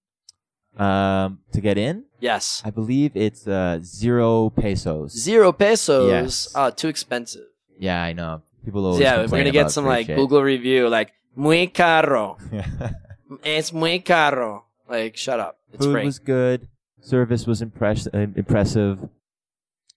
Um, 0.76 1.38
to 1.52 1.60
get 1.60 1.78
in, 1.78 2.04
Yes. 2.18 2.60
I 2.64 2.70
believe 2.70 3.12
it's 3.14 3.46
uh 3.46 3.78
zero 3.82 4.50
pesos. 4.50 5.12
Zero 5.12 5.52
pesos. 5.52 6.10
Yes. 6.10 6.52
Oh, 6.54 6.70
too 6.70 6.88
expensive. 6.88 7.46
Yeah, 7.78 8.02
I 8.02 8.12
know. 8.12 8.42
People 8.64 8.84
always. 8.86 9.00
yeah, 9.00 9.20
we're 9.20 9.28
gonna 9.28 9.50
get 9.52 9.70
some 9.70 9.84
like 9.86 10.06
shit. 10.06 10.16
Google 10.16 10.42
review, 10.42 10.88
like 10.88 11.12
muy 11.36 11.66
caro. 11.68 12.38
Es 13.44 13.72
muy 13.72 13.98
caro. 14.00 14.64
Like, 14.88 15.16
shut 15.16 15.40
up. 15.40 15.58
It's 15.72 15.84
Food 15.84 15.92
free. 15.92 16.04
was 16.04 16.18
good. 16.18 16.68
Service 17.00 17.46
was 17.46 17.62
impress- 17.62 18.06
uh, 18.12 18.26
impressive. 18.36 19.08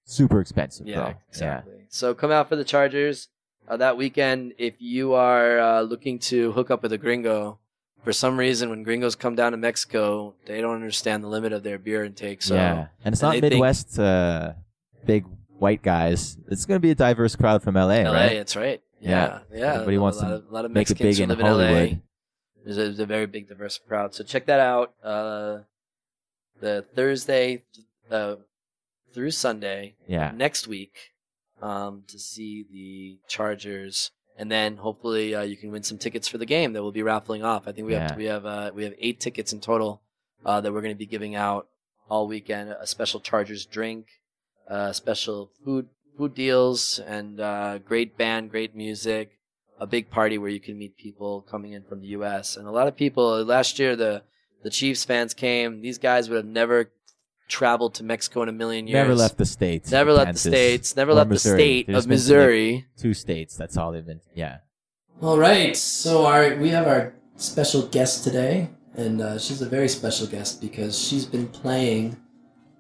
Super 0.05 0.39
expensive, 0.39 0.87
yeah, 0.87 0.95
though. 0.95 1.13
exactly. 1.29 1.73
So 1.89 2.13
come 2.13 2.31
out 2.31 2.47
for 2.49 2.55
the 2.55 2.63
Chargers 2.63 3.27
uh, 3.67 3.77
that 3.77 3.97
weekend. 3.97 4.53
If 4.57 4.75
you 4.79 5.13
are 5.13 5.59
uh, 5.59 5.81
looking 5.81 6.19
to 6.31 6.51
hook 6.53 6.71
up 6.71 6.81
with 6.83 6.93
a 6.93 6.97
gringo, 6.97 7.59
for 8.07 8.13
some 8.13 8.39
reason, 8.39 8.69
when 8.69 8.83
gringos 8.83 9.15
come 9.15 9.35
down 9.35 9.51
to 9.51 9.57
Mexico, 9.57 10.33
they 10.45 10.61
don't 10.61 10.75
understand 10.75 11.25
the 11.25 11.27
limit 11.27 11.51
of 11.51 11.63
their 11.63 11.77
beer 11.77 12.05
intake. 12.05 12.41
So 12.41 12.55
yeah, 12.55 12.87
and 13.03 13.11
it's 13.11 13.21
and 13.21 13.27
not 13.27 13.31
they 13.33 13.41
think- 13.41 13.53
Midwest 13.55 13.99
uh, 13.99 14.53
big 15.05 15.25
white 15.59 15.81
guys. 15.81 16.37
It's 16.47 16.65
going 16.65 16.77
to 16.77 16.79
be 16.81 16.91
a 16.91 16.95
diverse 16.95 17.35
crowd 17.35 17.63
from 17.63 17.75
LA, 17.75 18.03
LA, 18.03 18.11
right? 18.13 18.35
that's 18.35 18.55
right. 18.55 18.81
Yeah. 19.01 19.41
Yeah, 19.51 19.59
yeah. 19.59 19.73
Everybody 19.73 19.97
a, 19.97 20.01
wants 20.01 20.21
lot 20.21 20.29
to 20.29 20.35
of, 20.35 20.49
a 20.49 20.53
lot 20.53 20.63
of 20.63 20.71
Make 20.71 20.89
it 20.89 21.01
Mexicans 21.01 21.17
big 21.17 21.23
in 21.23 21.29
live 21.29 21.39
in 21.41 21.45
LA. 21.45 21.97
There's 22.63 22.77
a, 22.77 22.81
there's 22.83 22.99
a 22.99 23.05
very 23.05 23.25
big 23.25 23.49
diverse 23.49 23.77
crowd. 23.77 24.15
So 24.15 24.23
check 24.23 24.45
that 24.45 24.61
out. 24.61 24.93
Uh, 25.03 25.59
the 26.61 26.85
Thursday 26.95 27.63
uh, 28.09 28.35
through 29.13 29.31
Sunday 29.31 29.95
Yeah, 30.07 30.31
next 30.33 30.65
week 30.65 31.11
um, 31.61 32.03
to 32.07 32.17
see 32.17 32.65
the 32.71 33.19
Chargers, 33.27 34.11
and 34.37 34.51
then 34.51 34.77
hopefully 34.77 35.33
uh, 35.35 35.41
you 35.41 35.57
can 35.57 35.71
win 35.71 35.83
some 35.83 35.97
tickets 35.97 36.27
for 36.27 36.37
the 36.37 36.45
game 36.45 36.73
that 36.73 36.81
we'll 36.83 36.91
be 36.91 37.03
raffling 37.03 37.43
off. 37.43 37.67
I 37.67 37.71
think 37.71 37.87
we 37.87 37.93
Yeah. 37.93 38.09
have 38.09 38.17
we 38.17 38.25
have 38.25 38.45
uh, 38.45 38.71
we 38.73 38.83
have 38.83 38.93
eight 38.99 39.19
tickets 39.19 39.51
in 39.53 39.59
total 39.61 40.01
uh, 40.45 40.61
that 40.61 40.71
we're 40.71 40.81
going 40.81 40.93
to 40.95 40.97
be 40.97 41.05
giving 41.05 41.35
out 41.35 41.67
all 42.09 42.27
weekend. 42.27 42.69
A 42.71 42.87
special 42.87 43.19
Chargers 43.19 43.65
drink, 43.65 44.07
uh, 44.69 44.93
special 44.93 45.51
food 45.63 45.89
food 46.17 46.33
deals, 46.35 46.99
and 46.99 47.39
uh, 47.39 47.77
great 47.79 48.17
band, 48.17 48.49
great 48.51 48.75
music. 48.75 49.31
A 49.79 49.85
big 49.85 50.09
party 50.09 50.39
where 50.39 50.49
you 50.49 50.59
can 50.59 50.75
meet 50.77 50.97
people 50.97 51.41
coming 51.41 51.71
in 51.73 51.83
from 51.83 52.01
the 52.01 52.07
U.S. 52.07 52.57
and 52.57 52.67
a 52.67 52.71
lot 52.71 52.87
of 52.87 52.95
people. 52.95 53.43
Last 53.43 53.77
year, 53.77 53.95
the 53.95 54.23
the 54.63 54.71
Chiefs 54.71 55.05
fans 55.05 55.35
came. 55.35 55.81
These 55.81 55.99
guys 55.99 56.29
would 56.29 56.37
have 56.37 56.45
never 56.45 56.89
traveled 57.47 57.93
to 57.95 58.03
Mexico 58.03 58.41
in 58.43 58.49
a 58.49 58.53
million 58.53 58.87
years. 58.87 58.95
never 58.95 59.15
left 59.15 59.37
the 59.37 59.45
states. 59.45 59.91
Never 59.91 60.11
left 60.13 60.33
the 60.33 60.39
states. 60.39 60.95
Never 60.95 61.13
left 61.13 61.29
Missouri. 61.29 61.53
the 61.57 61.57
state 61.63 61.87
They've 61.87 61.95
of 61.95 61.99
just 61.99 62.07
like, 62.07 62.13
Missouri. 62.15 62.85
two 62.97 63.13
states. 63.13 63.55
That's 63.55 63.77
all 63.77 63.91
they've 63.91 64.05
been. 64.05 64.21
Yeah. 64.35 64.57
All 65.21 65.37
right, 65.37 65.75
so 65.75 66.25
our 66.27 66.55
we 66.57 66.69
have 66.69 66.85
our 66.87 67.13
special 67.37 67.83
guest 67.87 68.23
today, 68.23 68.69
and 68.95 69.19
uh, 69.21 69.39
she's 69.39 69.61
a 69.63 69.69
very 69.69 69.89
special 69.89 70.27
guest 70.27 70.61
because 70.61 70.97
she's 70.99 71.25
been 71.25 71.47
playing 71.47 72.17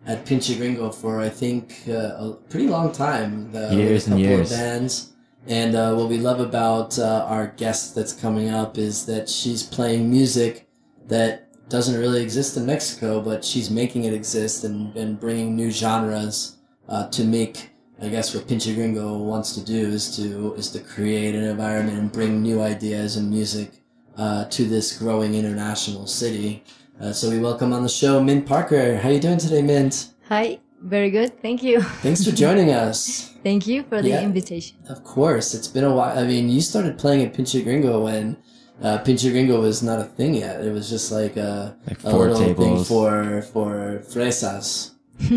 at 0.05 0.25
Pinche 0.25 0.55
Gringo 0.57 0.91
for 0.91 1.19
I 1.19 1.29
think 1.29 1.73
uh, 1.87 1.93
a 2.29 2.37
pretty 2.49 2.67
long 2.67 2.91
time. 2.91 3.51
Uh, 3.55 3.69
Years 3.71 4.07
a 4.07 4.11
and 4.11 4.19
years. 4.19 4.51
Of 4.51 4.57
bands. 4.57 5.13
And 5.47 5.75
uh, 5.75 5.95
what 5.95 6.09
we 6.09 6.17
love 6.17 6.41
about 6.41 6.99
uh, 6.99 7.25
our 7.29 7.47
guest 7.55 7.95
that's 7.95 8.11
coming 8.13 8.49
up 8.49 8.77
is 8.77 9.05
that 9.05 9.29
she's 9.29 9.63
playing 9.63 10.11
music 10.11 10.67
that 11.07 11.46
doesn't 11.69 11.99
really 11.99 12.21
exist 12.21 12.55
in 12.57 12.65
Mexico, 12.65 13.21
but 13.21 13.43
she's 13.43 13.69
making 13.69 14.05
it 14.05 14.13
exist 14.13 14.63
and, 14.63 14.95
and 14.95 15.19
bringing 15.19 15.55
new 15.55 15.69
genres 15.71 16.57
uh, 16.87 17.07
to 17.09 17.23
make 17.23 17.69
I 17.99 18.09
guess 18.09 18.35
what 18.35 18.45
Pinche 18.47 18.75
Gringo 18.75 19.17
wants 19.17 19.53
to 19.55 19.65
do 19.65 19.87
is 19.87 20.15
to 20.17 20.53
is 20.53 20.69
to 20.71 20.79
create 20.79 21.33
an 21.33 21.43
environment 21.43 21.97
and 21.97 22.11
bring 22.11 22.43
new 22.43 22.61
ideas 22.61 23.17
and 23.17 23.27
music 23.27 23.71
uh, 24.17 24.45
to 24.45 24.65
this 24.65 24.95
growing 24.99 25.33
international 25.33 26.05
city. 26.05 26.63
Uh, 27.01 27.11
so 27.11 27.27
we 27.29 27.39
welcome 27.39 27.73
on 27.73 27.81
the 27.81 27.89
show 27.89 28.21
Mint 28.21 28.45
Parker. 28.45 28.97
How 28.97 29.09
are 29.09 29.13
you 29.13 29.19
doing 29.19 29.39
today, 29.39 29.63
Mint? 29.63 30.13
Hi, 30.29 30.59
very 30.79 31.09
good. 31.09 31.41
Thank 31.41 31.63
you. 31.63 31.81
Thanks 32.05 32.23
for 32.23 32.29
joining 32.31 32.71
us. 32.71 33.33
Thank 33.41 33.65
you 33.65 33.81
for 33.81 34.03
the 34.03 34.09
Yeah. 34.09 34.21
invitation. 34.21 34.77
Of 34.89 35.03
course, 35.03 35.55
it's 35.55 35.67
been 35.67 35.83
a 35.83 35.93
while. 35.93 36.17
I 36.19 36.27
mean, 36.27 36.49
you 36.49 36.61
started 36.61 36.99
playing 36.99 37.23
at 37.25 37.33
Pinche 37.33 37.63
Gringo 37.63 38.03
when 38.03 38.37
uh, 38.81 38.97
Pinche 39.03 39.31
Gringo 39.31 39.61
was 39.61 39.81
not 39.81 39.99
a 39.99 40.03
thing 40.03 40.35
yet. 40.35 40.63
It 40.63 40.71
was 40.71 40.89
just 40.89 41.11
like 41.11 41.35
a, 41.37 41.75
Like 41.87 42.03
a 42.03 42.11
four 42.11 42.27
little 42.29 42.53
thing 42.53 42.55
tables. 42.55 42.87
for 42.87 43.41
for 43.53 44.01
fresas. 44.09 44.91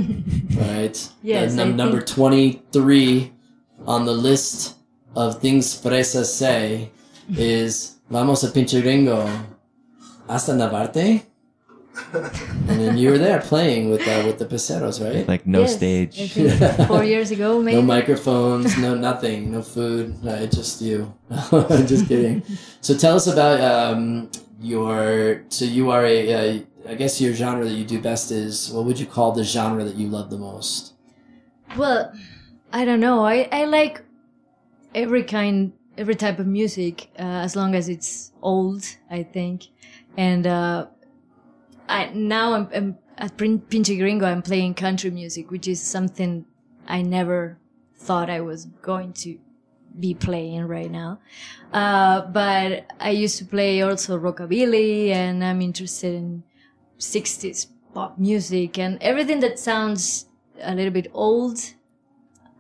right? 0.57 0.97
Yes, 1.23 1.53
Uh, 1.53 1.57
num- 1.57 1.77
number 1.77 2.01
think- 2.01 2.63
23 2.73 3.33
on 3.87 4.05
the 4.05 4.13
list 4.13 4.77
of 5.17 5.41
things 5.41 5.75
fresas 5.75 6.27
say 6.27 6.91
is 7.37 7.97
Vamos 8.11 8.43
a 8.45 8.49
pinche 8.51 8.83
gringo. 8.83 9.27
Hasta 10.29 10.53
Narvarte? 10.53 11.23
And 12.13 12.81
then 12.81 12.97
you 12.97 13.11
were 13.11 13.19
there 13.19 13.41
playing 13.41 13.91
with 13.91 14.07
uh, 14.07 14.23
with 14.27 14.39
the 14.39 14.47
peceros, 14.47 15.01
right? 15.01 15.27
Like 15.27 15.47
no 15.47 15.63
Yes, 15.63 15.77
stage. 15.77 16.33
four 16.87 17.05
years 17.05 17.31
ago, 17.31 17.61
maybe. 17.61 17.77
No 17.77 17.83
microphones, 17.83 18.77
no 18.79 18.95
nothing, 18.95 19.53
no 19.53 19.63
food, 19.63 20.23
no, 20.23 20.47
just 20.47 20.81
you. 20.81 21.13
I'm 21.31 21.87
just 21.87 22.09
kidding. 22.09 22.43
So 22.81 22.97
tell 22.97 23.17
us 23.17 23.27
about 23.27 23.61
um, 23.61 24.31
your. 24.61 25.45
So 25.49 25.65
you 25.65 25.91
are 25.91 26.05
a. 26.05 26.33
Uh, 26.33 26.63
I 26.89 26.95
guess 26.95 27.21
your 27.21 27.35
genre 27.35 27.65
that 27.65 27.75
you 27.75 27.85
do 27.85 28.01
best 28.01 28.31
is. 28.31 28.71
What 28.71 28.85
would 28.87 28.99
you 28.99 29.07
call 29.07 29.33
the 29.33 29.45
genre 29.45 29.85
that 29.85 29.97
you 29.97 30.09
love 30.09 30.31
the 30.31 30.39
most? 30.39 30.95
Well, 31.77 32.13
I 32.73 32.85
don't 32.85 33.01
know. 33.01 33.25
I, 33.25 33.49
I 33.53 33.65
like 33.65 34.03
every 34.95 35.23
kind, 35.23 35.73
every 35.99 36.15
type 36.17 36.39
of 36.39 36.47
music, 36.47 37.11
uh, 37.19 37.23
as 37.23 37.55
long 37.55 37.75
as 37.75 37.89
it's 37.89 38.33
old, 38.43 38.85
I 39.11 39.23
think. 39.23 39.69
And, 40.17 40.47
uh, 40.47 40.87
I, 41.91 42.11
now 42.15 42.55
I'm, 42.55 42.69
I'm 42.75 42.99
at 43.19 43.37
Pinche 43.37 43.99
Gringo, 43.99 44.27
I'm 44.27 44.43
playing 44.43 44.75
country 44.75 45.11
music, 45.11 45.51
which 45.51 45.67
is 45.69 45.81
something 45.81 46.47
I 46.87 47.03
never 47.03 47.59
thought 47.97 48.31
I 48.31 48.41
was 48.41 48.67
going 48.83 49.13
to 49.25 49.39
be 49.99 50.15
playing 50.15 50.67
right 50.67 50.91
now. 50.91 51.21
Uh, 51.73 52.23
but 52.23 52.87
I 53.01 53.11
used 53.11 53.39
to 53.39 53.45
play 53.45 53.83
also 53.83 54.19
rockabilly 54.19 55.11
and 55.11 55.45
I'm 55.45 55.61
interested 55.61 56.15
in 56.15 56.45
60s 56.99 57.67
pop 57.93 58.19
music 58.19 58.79
and 58.79 59.03
everything 59.03 59.41
that 59.41 59.59
sounds 59.59 60.27
a 60.63 60.75
little 60.75 60.93
bit 60.93 61.11
old, 61.13 61.59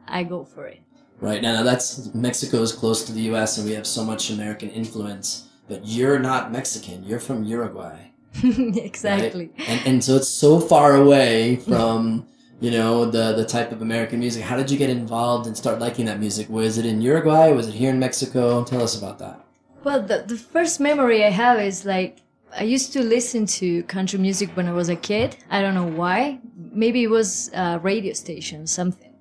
I 0.08 0.24
go 0.24 0.44
for 0.44 0.66
it. 0.66 0.82
Right 1.20 1.42
now, 1.42 1.62
that's 1.62 2.12
Mexico 2.14 2.62
is 2.62 2.72
close 2.72 3.04
to 3.04 3.12
the 3.12 3.20
U.S. 3.32 3.58
and 3.58 3.66
we 3.66 3.74
have 3.74 3.86
so 3.86 4.02
much 4.04 4.30
American 4.30 4.70
influence. 4.70 5.48
But 5.68 5.86
you're 5.86 6.18
not 6.18 6.50
Mexican. 6.50 7.04
You're 7.04 7.20
from 7.20 7.44
Uruguay. 7.44 8.10
right? 8.44 8.76
exactly. 8.76 9.50
And 9.66 9.86
and 9.86 10.04
so 10.04 10.16
it's 10.16 10.28
so 10.28 10.60
far 10.60 10.96
away 10.96 11.56
from 11.56 12.26
you 12.60 12.70
know 12.70 13.04
the 13.04 13.32
the 13.32 13.44
type 13.44 13.72
of 13.72 13.82
American 13.82 14.20
music. 14.20 14.42
How 14.42 14.56
did 14.56 14.70
you 14.70 14.78
get 14.78 14.90
involved 14.90 15.46
and 15.46 15.56
start 15.56 15.78
liking 15.78 16.06
that 16.06 16.20
music? 16.20 16.48
Was 16.48 16.78
it 16.78 16.86
in 16.86 17.00
Uruguay? 17.00 17.50
Was 17.52 17.68
it 17.68 17.74
here 17.74 17.90
in 17.90 17.98
Mexico? 17.98 18.64
Tell 18.64 18.82
us 18.82 18.96
about 18.96 19.18
that. 19.18 19.44
Well, 19.82 20.02
the, 20.02 20.24
the 20.26 20.36
first 20.36 20.78
memory 20.78 21.24
I 21.24 21.30
have 21.30 21.58
is 21.58 21.84
like 21.86 22.18
I 22.56 22.64
used 22.64 22.92
to 22.92 23.02
listen 23.02 23.46
to 23.46 23.82
country 23.84 24.18
music 24.18 24.50
when 24.56 24.66
I 24.66 24.72
was 24.72 24.88
a 24.88 24.96
kid. 24.96 25.36
I 25.50 25.62
don't 25.62 25.74
know 25.74 25.86
why. 25.86 26.40
Maybe 26.56 27.02
it 27.04 27.10
was 27.10 27.50
a 27.54 27.78
radio 27.78 28.12
station, 28.12 28.66
something. 28.66 29.14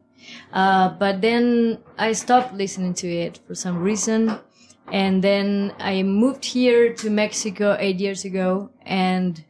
Uh, 0.51 0.89
but 0.89 1.21
then 1.21 1.79
I 1.97 2.11
stopped 2.13 2.53
listening 2.53 2.93
to 2.95 3.07
it 3.07 3.39
for 3.47 3.55
some 3.55 3.79
reason. 3.79 4.39
And 4.91 5.23
then 5.23 5.73
I 5.79 6.03
moved 6.03 6.45
here 6.45 6.93
to 6.93 7.09
Mexico 7.09 7.77
eight 7.79 7.97
years 7.97 8.25
ago 8.25 8.71
and 8.85 9.43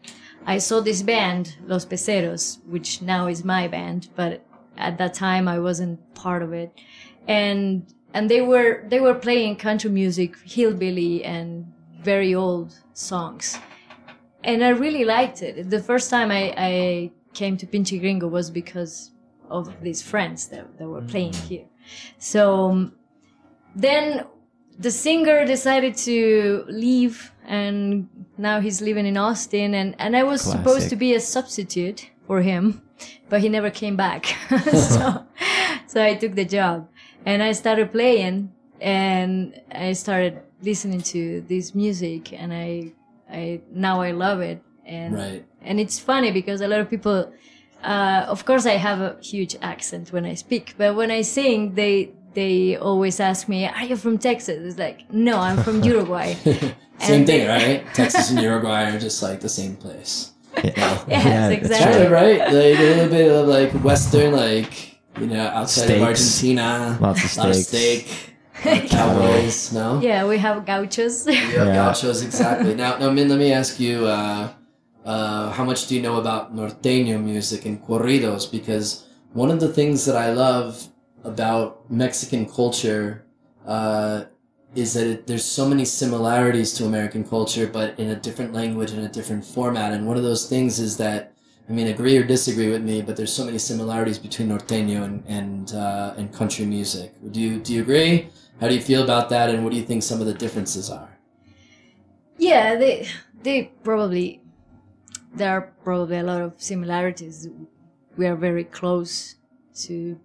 I 0.46 0.58
saw 0.58 0.82
this 0.82 1.02
band, 1.02 1.58
Los 1.66 1.86
Peceros, 1.86 2.60
which 2.66 3.02
now 3.02 3.28
is 3.28 3.44
my 3.44 3.68
band, 3.68 4.10
but 4.16 4.46
at 4.78 4.98
that 4.98 5.14
time 5.14 5.48
I 5.48 5.60
wasn't 5.60 6.00
part 6.14 6.42
of 6.42 6.54
it. 6.54 6.72
And, 7.28 7.86
and 8.14 8.30
they 8.30 8.42
were, 8.42 8.84
they 8.88 9.00
were 9.00 9.14
playing 9.14 9.58
country 9.58 9.90
music, 9.90 10.36
hillbilly 10.44 11.24
and 11.24 11.72
very 12.02 12.34
old 12.34 12.74
songs. 12.94 13.58
And 14.44 14.64
I 14.64 14.70
really 14.70 15.06
liked 15.06 15.42
it. 15.42 15.70
The 15.70 15.82
first 15.82 16.10
time 16.10 16.32
I, 16.32 16.54
I 16.58 17.12
came 17.34 17.58
to 17.58 17.68
Pinche 17.68 18.00
Gringo 18.00 18.28
was 18.28 18.50
because 18.50 19.12
of 19.50 19.82
these 19.82 20.02
friends 20.02 20.48
that, 20.48 20.78
that 20.78 20.88
were 20.88 21.02
playing 21.02 21.34
here. 21.34 21.66
So 22.18 22.70
um, 22.70 22.94
then 23.76 24.26
the 24.80 24.92
singer 24.92 25.46
decided 25.46 25.96
to 25.98 26.64
leave 26.70 27.32
and 27.46 28.08
now 28.38 28.62
he's 28.62 28.82
living 28.82 29.06
in 29.06 29.18
Austin 29.18 29.74
and, 29.74 29.94
and 30.00 30.16
I 30.16 30.24
was 30.24 30.42
supposed 30.42 30.90
to 30.90 30.96
be 30.96 31.14
a 31.14 31.20
substitute 31.20 32.10
for 32.26 32.42
him, 32.42 32.82
but 33.28 33.42
he 33.42 33.50
never 33.50 33.70
came 33.70 33.96
back. 33.98 34.26
so, 34.72 35.26
so 35.88 36.04
I 36.04 36.16
took 36.16 36.36
the 36.36 36.46
job 36.46 36.88
and 37.26 37.44
I 37.44 37.52
started 37.52 37.92
playing 37.92 38.52
and 38.80 39.60
I 39.72 39.92
started 39.94 40.42
listening 40.62 41.02
to 41.02 41.42
this 41.42 41.76
music 41.76 42.32
and 42.32 42.54
I, 42.54 42.94
I, 43.30 43.62
now 43.72 44.02
I 44.02 44.12
love 44.12 44.40
it. 44.42 44.62
And, 44.86 45.14
Right. 45.16 45.46
and 45.62 45.80
it's 45.80 46.00
funny 46.00 46.32
because 46.32 46.62
a 46.62 46.68
lot 46.68 46.80
of 46.80 46.90
people, 46.90 47.32
uh, 47.84 48.26
of 48.28 48.46
course 48.46 48.66
I 48.66 48.78
have 48.78 49.02
a 49.02 49.18
huge 49.22 49.56
accent 49.62 50.14
when 50.14 50.26
I 50.26 50.36
speak, 50.36 50.76
but 50.78 50.96
when 50.96 51.12
I 51.12 51.22
sing, 51.22 51.76
they, 51.76 52.14
they 52.34 52.76
always 52.78 53.20
ask 53.20 53.48
me, 53.50 53.68
"Are 53.68 53.84
you 53.86 53.96
from 53.96 54.18
Texas?" 54.18 54.60
It's 54.64 54.78
like, 54.80 55.12
no, 55.14 55.38
I'm 55.40 55.62
from 55.64 55.84
Uruguay. 55.92 56.34
Same 56.44 56.76
And- 57.20 57.26
thing, 57.28 57.48
right? 57.48 57.86
Texas 57.94 58.30
and 58.32 58.42
Uruguay 58.42 58.92
are 58.94 59.00
just 59.00 59.24
like 59.24 59.40
the 59.42 59.50
same 59.50 59.76
place. 59.76 60.32
Yes, 60.64 60.76
that's 61.10 61.54
exactly. 61.54 61.92
Kind 61.94 62.04
of, 62.06 62.12
right? 62.12 62.40
Like 62.40 62.80
a 62.80 62.84
little 62.84 63.10
bit 63.10 63.32
of 63.32 63.48
like 63.48 63.72
Western, 63.84 64.34
like, 64.34 65.00
you 65.20 65.28
know, 65.28 65.46
outside 65.48 65.92
of 65.92 66.02
Argentina. 66.02 66.98
Lots 67.00 67.24
of 67.24 67.38
lot 67.38 67.50
of 67.50 67.56
steak. 67.56 68.08
Cowboys, 68.90 69.72
no? 69.72 70.00
yeah, 70.02 70.26
we 70.28 70.38
have 70.38 70.66
gauchos. 70.66 71.26
Yeah, 71.28 71.34
Yeah. 71.54 71.76
gauchos, 71.76 72.22
exactly. 72.24 72.76
Now, 72.76 72.98
now, 72.98 73.10
Min, 73.12 73.30
let 73.30 73.40
me 73.40 73.54
ask 73.54 73.80
you, 73.80 74.06
uh, 74.06 74.50
uh, 75.06 75.52
how 75.52 75.64
much 75.64 75.88
do 75.88 75.96
you 75.96 76.02
know 76.02 76.18
about 76.18 76.54
norteño 76.56 77.22
music 77.24 77.66
and 77.66 77.82
corridos? 77.82 78.52
Because 78.52 79.06
one 79.34 79.50
of 79.52 79.60
the 79.60 79.70
things 79.72 80.06
that 80.06 80.16
I 80.18 80.32
love 80.34 80.88
about 81.24 81.90
Mexican 81.90 82.50
culture 82.50 83.26
uh, 83.66 84.26
is 84.76 84.94
that 84.94 85.08
it, 85.08 85.28
there's 85.28 85.46
so 85.46 85.68
many 85.68 85.86
similarities 85.86 86.74
to 86.74 86.86
American 86.86 87.24
culture, 87.24 87.68
but 87.68 87.98
in 88.00 88.10
a 88.10 88.16
different 88.16 88.54
language 88.54 88.92
and 88.92 89.04
a 89.04 89.10
different 89.10 89.46
format. 89.46 89.92
And 89.92 90.08
one 90.08 90.18
of 90.18 90.24
those 90.24 90.48
things 90.48 90.80
is 90.80 90.98
that, 90.98 91.34
I 91.68 91.72
mean, 91.72 91.88
agree 91.88 92.18
or 92.18 92.24
disagree 92.24 92.70
with 92.70 92.84
me, 92.84 93.02
but 93.02 93.16
there's 93.16 93.34
so 93.34 93.46
many 93.46 93.58
similarities 93.58 94.20
between 94.20 94.50
norteño 94.50 95.04
and 95.04 95.24
and 95.28 95.74
uh, 95.74 96.14
and 96.18 96.34
country 96.34 96.66
music. 96.66 97.14
Do 97.32 97.40
you 97.40 97.60
do 97.60 97.74
you 97.74 97.82
agree? 97.82 98.30
How 98.60 98.68
do 98.68 98.76
you 98.76 98.82
feel 98.82 99.04
about 99.04 99.30
that? 99.30 99.50
And 99.50 99.64
what 99.64 99.72
do 99.72 99.78
you 99.78 99.86
think 99.86 100.04
some 100.04 100.20
of 100.20 100.28
the 100.28 100.34
differences 100.34 100.90
are? 100.90 101.20
Yeah, 102.38 102.76
they 102.76 103.08
they 103.44 103.72
probably 103.84 104.42
there 105.34 105.52
are 105.52 105.74
probably 105.84 106.18
a 106.18 106.24
lot 106.24 106.42
of 106.42 106.54
similarities. 106.58 107.48
We 108.18 108.26
are 108.26 108.36
very 108.36 108.64
close 108.64 109.36
to 109.86 110.20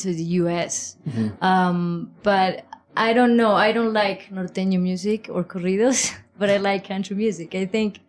to 0.00 0.14
the 0.14 0.22
U.S. 0.42 0.96
Um, 1.40 2.10
but 2.22 2.64
I 2.96 3.12
don't 3.12 3.36
know. 3.36 3.52
I 3.52 3.72
don't 3.72 3.92
like 3.92 4.28
norteño 4.30 4.80
music 4.80 5.28
or 5.30 5.44
corridos, 5.44 6.12
but 6.38 6.50
I 6.50 6.56
like 6.58 6.86
country 6.88 7.16
music. 7.16 7.54
I 7.54 7.66
think 7.66 8.00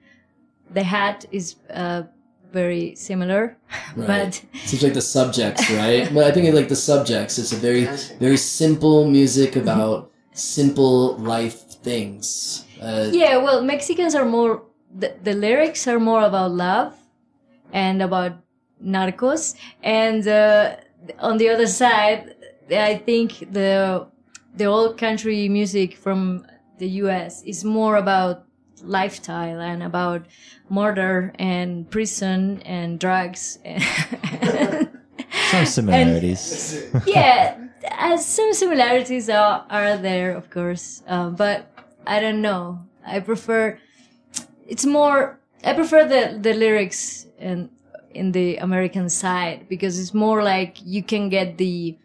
the 0.74 0.84
hat 0.84 1.26
is 1.32 1.56
uh, 1.70 2.04
very 2.52 2.96
similar, 2.96 3.58
but 3.96 4.44
Seems 4.66 4.84
like 4.84 4.94
the 4.94 5.02
subjects, 5.02 5.70
right? 5.84 6.14
but 6.14 6.24
I 6.26 6.32
think 6.32 6.54
like 6.54 6.70
the 6.70 6.76
subjects. 6.76 7.38
It's 7.38 7.52
a 7.52 7.56
very, 7.58 7.86
very 8.20 8.38
simple 8.38 9.10
music 9.10 9.56
about 9.56 10.12
simple 10.34 11.18
life 11.18 11.60
things. 11.84 12.66
Uh, 12.82 13.10
yeah. 13.12 13.38
Well, 13.38 13.64
Mexicans 13.64 14.16
are 14.16 14.26
more 14.26 14.64
the, 14.94 15.16
the 15.24 15.34
lyrics 15.34 15.88
are 15.88 16.00
more 16.00 16.24
about 16.24 16.52
love 16.52 16.94
and 17.72 18.02
about 18.02 18.34
narcos, 18.84 19.56
and 19.84 20.28
uh, 20.28 20.76
on 21.20 21.38
the 21.38 21.50
other 21.50 21.68
side, 21.68 22.36
I 22.70 22.98
think 22.98 23.52
the 23.52 24.08
the 24.56 24.66
old 24.66 24.98
country 24.98 25.48
music 25.50 25.96
from 25.98 26.46
the 26.78 26.88
U.S. 27.04 27.44
is 27.44 27.64
more 27.64 27.96
about 27.96 28.46
lifestyle 28.84 29.60
and 29.60 29.84
about 29.84 30.26
murder 30.70 31.34
and 31.38 31.90
prison 31.90 32.62
and 32.64 33.00
drugs. 33.00 33.60
Some 35.52 35.66
similarities. 35.66 36.86
yeah, 37.06 37.58
uh, 38.00 38.18
some 38.18 38.54
similarities 38.54 39.30
are, 39.30 39.66
are 39.70 39.98
there, 39.98 40.36
of 40.36 40.50
course, 40.50 41.04
uh, 41.08 41.30
but 41.30 41.72
I 42.06 42.20
don't 42.20 42.42
know. 42.42 42.86
I 43.06 43.20
prefer 43.20 43.80
it's 44.68 44.86
more. 44.86 45.40
I 45.64 45.74
prefer 45.74 46.08
the 46.08 46.40
the 46.40 46.54
lyrics 46.54 47.28
and 47.40 47.70
in 48.14 48.32
the 48.32 48.58
American 48.58 49.10
side 49.10 49.68
because 49.70 50.00
it's 50.00 50.14
more 50.14 50.44
like 50.44 50.78
you 50.84 51.04
can 51.04 51.30
get 51.30 51.58
the 51.58 51.98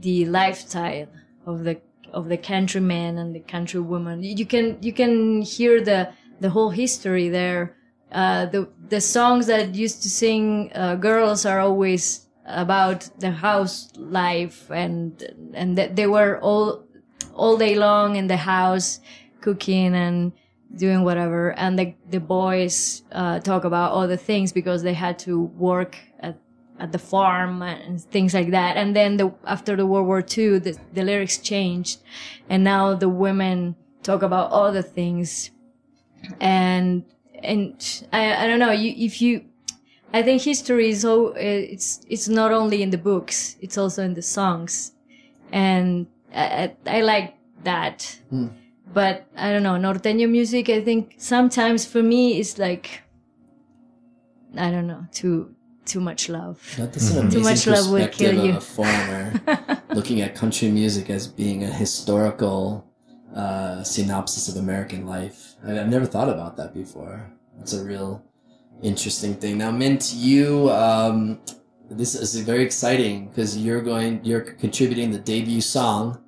the 0.00 0.24
lifestyle 0.26 1.06
of 1.46 1.64
the 1.64 1.80
of 2.12 2.28
the 2.28 2.36
countryman 2.36 3.18
and 3.18 3.34
the 3.34 3.40
countrywoman. 3.40 4.22
You 4.22 4.46
can 4.46 4.78
you 4.80 4.92
can 4.92 5.42
hear 5.42 5.82
the 5.82 6.12
the 6.40 6.50
whole 6.50 6.70
history 6.70 7.28
there. 7.28 7.76
Uh, 8.12 8.46
the 8.46 8.68
the 8.88 9.00
songs 9.00 9.46
that 9.46 9.74
used 9.74 10.02
to 10.02 10.10
sing 10.10 10.70
uh, 10.74 10.94
girls 10.94 11.44
are 11.44 11.60
always 11.60 12.26
about 12.46 13.08
the 13.20 13.30
house 13.30 13.90
life 13.96 14.70
and 14.70 15.24
and 15.54 15.78
that 15.78 15.96
they 15.96 16.06
were 16.06 16.38
all 16.40 16.84
all 17.34 17.56
day 17.56 17.74
long 17.74 18.16
in 18.16 18.26
the 18.26 18.36
house 18.36 19.00
cooking 19.40 19.94
and 19.94 20.32
doing 20.76 21.04
whatever 21.04 21.52
and 21.52 21.78
the 21.78 21.94
the 22.10 22.20
boys 22.20 23.02
uh, 23.12 23.38
talk 23.40 23.64
about 23.64 23.92
other 23.92 24.16
things 24.16 24.52
because 24.52 24.82
they 24.82 24.94
had 24.94 25.18
to 25.18 25.42
work 25.42 25.96
at 26.20 26.38
at 26.78 26.92
the 26.92 26.98
farm 26.98 27.62
and 27.62 28.02
things 28.02 28.34
like 28.34 28.50
that. 28.50 28.76
And 28.76 28.96
then 28.96 29.16
the 29.16 29.32
after 29.46 29.76
the 29.76 29.86
world 29.86 30.06
war 30.06 30.24
ii 30.36 30.58
the, 30.58 30.76
the 30.92 31.02
lyrics 31.02 31.38
changed 31.38 32.00
and 32.48 32.64
now 32.64 32.94
the 32.94 33.08
women 33.08 33.76
talk 34.02 34.22
about 34.22 34.50
other 34.50 34.82
things. 34.82 35.50
And 36.40 37.04
and 37.42 38.06
i, 38.12 38.44
I 38.44 38.46
don't 38.46 38.58
know 38.58 38.70
you, 38.70 38.94
if 38.96 39.20
you 39.20 39.44
i 40.14 40.22
think 40.22 40.40
history 40.42 40.88
is 40.90 41.02
so 41.02 41.34
it's 41.36 42.00
it's 42.08 42.28
not 42.28 42.50
only 42.52 42.82
in 42.82 42.90
the 42.90 42.98
books 42.98 43.56
it's 43.60 43.78
also 43.78 44.02
in 44.02 44.14
the 44.14 44.22
songs. 44.22 44.92
And 45.52 46.06
i, 46.34 46.74
I 46.86 46.98
I 46.98 47.00
like 47.02 47.34
that 47.64 48.18
but 48.92 49.26
I 49.36 49.52
don't 49.52 49.62
know 49.62 49.74
norteño 49.74 50.28
music. 50.30 50.68
I 50.68 50.80
think 50.82 51.14
sometimes 51.18 51.84
for 51.84 52.02
me 52.02 52.38
it's 52.38 52.58
like 52.58 53.02
I 54.56 54.70
don't 54.70 54.86
know 54.86 55.06
too 55.12 55.54
too 55.84 56.00
much 56.00 56.28
love. 56.28 56.60
That's 56.78 57.10
an 57.10 57.30
Too 57.30 57.40
amazing 57.40 57.42
much 57.42 57.66
love 57.66 57.90
will 57.90 58.06
perspective 58.06 58.30
kill 58.30 58.40
of 58.40 58.46
you. 58.46 58.56
a 58.56 58.60
foreigner 58.60 59.82
looking 59.94 60.20
at 60.20 60.34
country 60.34 60.70
music 60.70 61.10
as 61.10 61.26
being 61.26 61.62
a 61.64 61.66
historical 61.66 62.86
uh, 63.34 63.82
synopsis 63.82 64.48
of 64.48 64.56
American 64.56 65.06
life. 65.06 65.54
I, 65.66 65.78
I've 65.78 65.88
never 65.88 66.06
thought 66.06 66.28
about 66.28 66.56
that 66.56 66.72
before. 66.72 67.30
It's 67.60 67.72
a 67.72 67.84
real 67.84 68.22
interesting 68.82 69.34
thing. 69.34 69.58
Now, 69.58 69.70
Mint, 69.70 70.12
you 70.14 70.70
um, 70.70 71.40
this 71.90 72.14
is 72.14 72.34
very 72.40 72.62
exciting 72.64 73.28
because 73.28 73.56
you're 73.56 73.82
going 73.82 74.24
you're 74.24 74.40
contributing 74.40 75.10
the 75.10 75.18
debut 75.18 75.60
song 75.60 76.23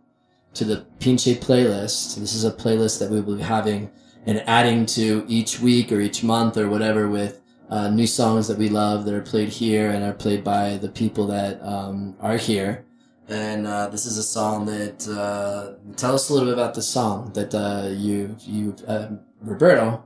to 0.57 0.65
the 0.65 0.87
Pinche 0.99 1.37
playlist. 1.37 2.17
This 2.17 2.35
is 2.35 2.45
a 2.45 2.51
playlist 2.51 2.99
that 2.99 3.11
we 3.11 3.21
will 3.21 3.37
be 3.37 3.43
having 3.43 3.91
and 4.27 4.43
adding 4.47 4.87
to 4.87 5.25
each 5.29 5.61
week 5.61 5.93
or 5.93 6.01
each 6.01 6.25
month 6.25 6.57
or 6.57 6.69
whatever 6.69 7.09
with 7.09 7.41
uh, 7.71 7.89
new 7.91 8.07
songs 8.07 8.49
that 8.49 8.59
we 8.59 8.69
love 8.69 9.05
that 9.05 9.15
are 9.15 9.23
played 9.23 9.49
here 9.49 9.91
and 9.91 10.05
are 10.05 10.13
played 10.13 10.43
by 10.43 10.77
the 10.79 10.89
people 10.89 11.27
that 11.27 11.63
um, 11.63 12.17
are 12.21 12.37
here. 12.37 12.85
And 13.29 13.67
uh, 13.67 13.89
this 13.89 14.07
is 14.07 14.19
a 14.19 14.23
song 14.23 14.67
that 14.67 15.07
uh, 15.09 15.95
tell 15.97 16.15
us 16.15 16.29
a 16.29 16.33
little 16.33 16.49
bit 16.49 16.55
about 16.55 16.75
the 16.75 16.83
song 16.83 17.33
that 17.35 17.55
uh, 17.55 17.89
you 17.91 18.37
you 18.41 18.77
uh, 18.87 19.09
Roberto, 19.43 20.05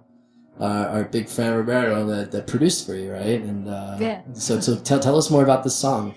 uh, 0.59 0.65
our 0.65 1.05
big 1.05 1.29
friend 1.29 1.55
Roberto 1.55 2.07
that, 2.07 2.31
that 2.33 2.47
produced 2.47 2.87
for 2.87 2.95
you, 2.95 3.13
right? 3.13 3.41
And 3.43 3.69
uh, 3.69 3.97
Yeah. 4.01 4.23
So 4.33 4.59
so 4.61 4.77
tell 4.77 5.01
tell 5.01 5.19
us 5.19 5.31
more 5.31 5.43
about 5.43 5.65
the 5.65 5.71
song. 5.71 6.15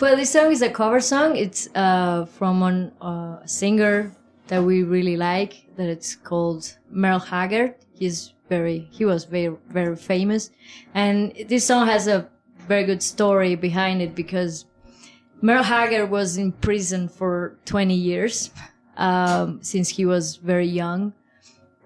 Well, 0.00 0.16
this 0.16 0.30
song 0.30 0.50
is 0.50 0.60
a 0.60 0.70
cover 0.70 1.00
song. 1.00 1.36
It's 1.36 1.68
uh, 1.72 2.24
from 2.24 2.64
an, 2.64 2.92
uh, 3.00 3.38
a 3.42 3.46
singer 3.48 4.10
that 4.48 4.60
we 4.60 4.82
really 4.82 5.16
like. 5.16 5.68
That 5.76 5.88
it's 5.88 6.16
called 6.16 6.76
Merle 6.90 7.20
Haggard. 7.20 7.76
He's 7.92 8.32
very 8.48 8.88
he 8.90 9.04
was 9.04 9.24
very 9.24 9.56
very 9.68 9.94
famous, 9.94 10.50
and 10.94 11.32
this 11.48 11.64
song 11.64 11.86
has 11.86 12.08
a 12.08 12.28
very 12.66 12.84
good 12.84 13.04
story 13.04 13.54
behind 13.54 14.02
it 14.02 14.16
because 14.16 14.66
Merle 15.40 15.62
Haggard 15.62 16.10
was 16.10 16.38
in 16.38 16.50
prison 16.50 17.08
for 17.08 17.56
20 17.64 17.94
years 17.94 18.50
um, 18.96 19.62
since 19.62 19.88
he 19.88 20.04
was 20.04 20.36
very 20.36 20.66
young, 20.66 21.12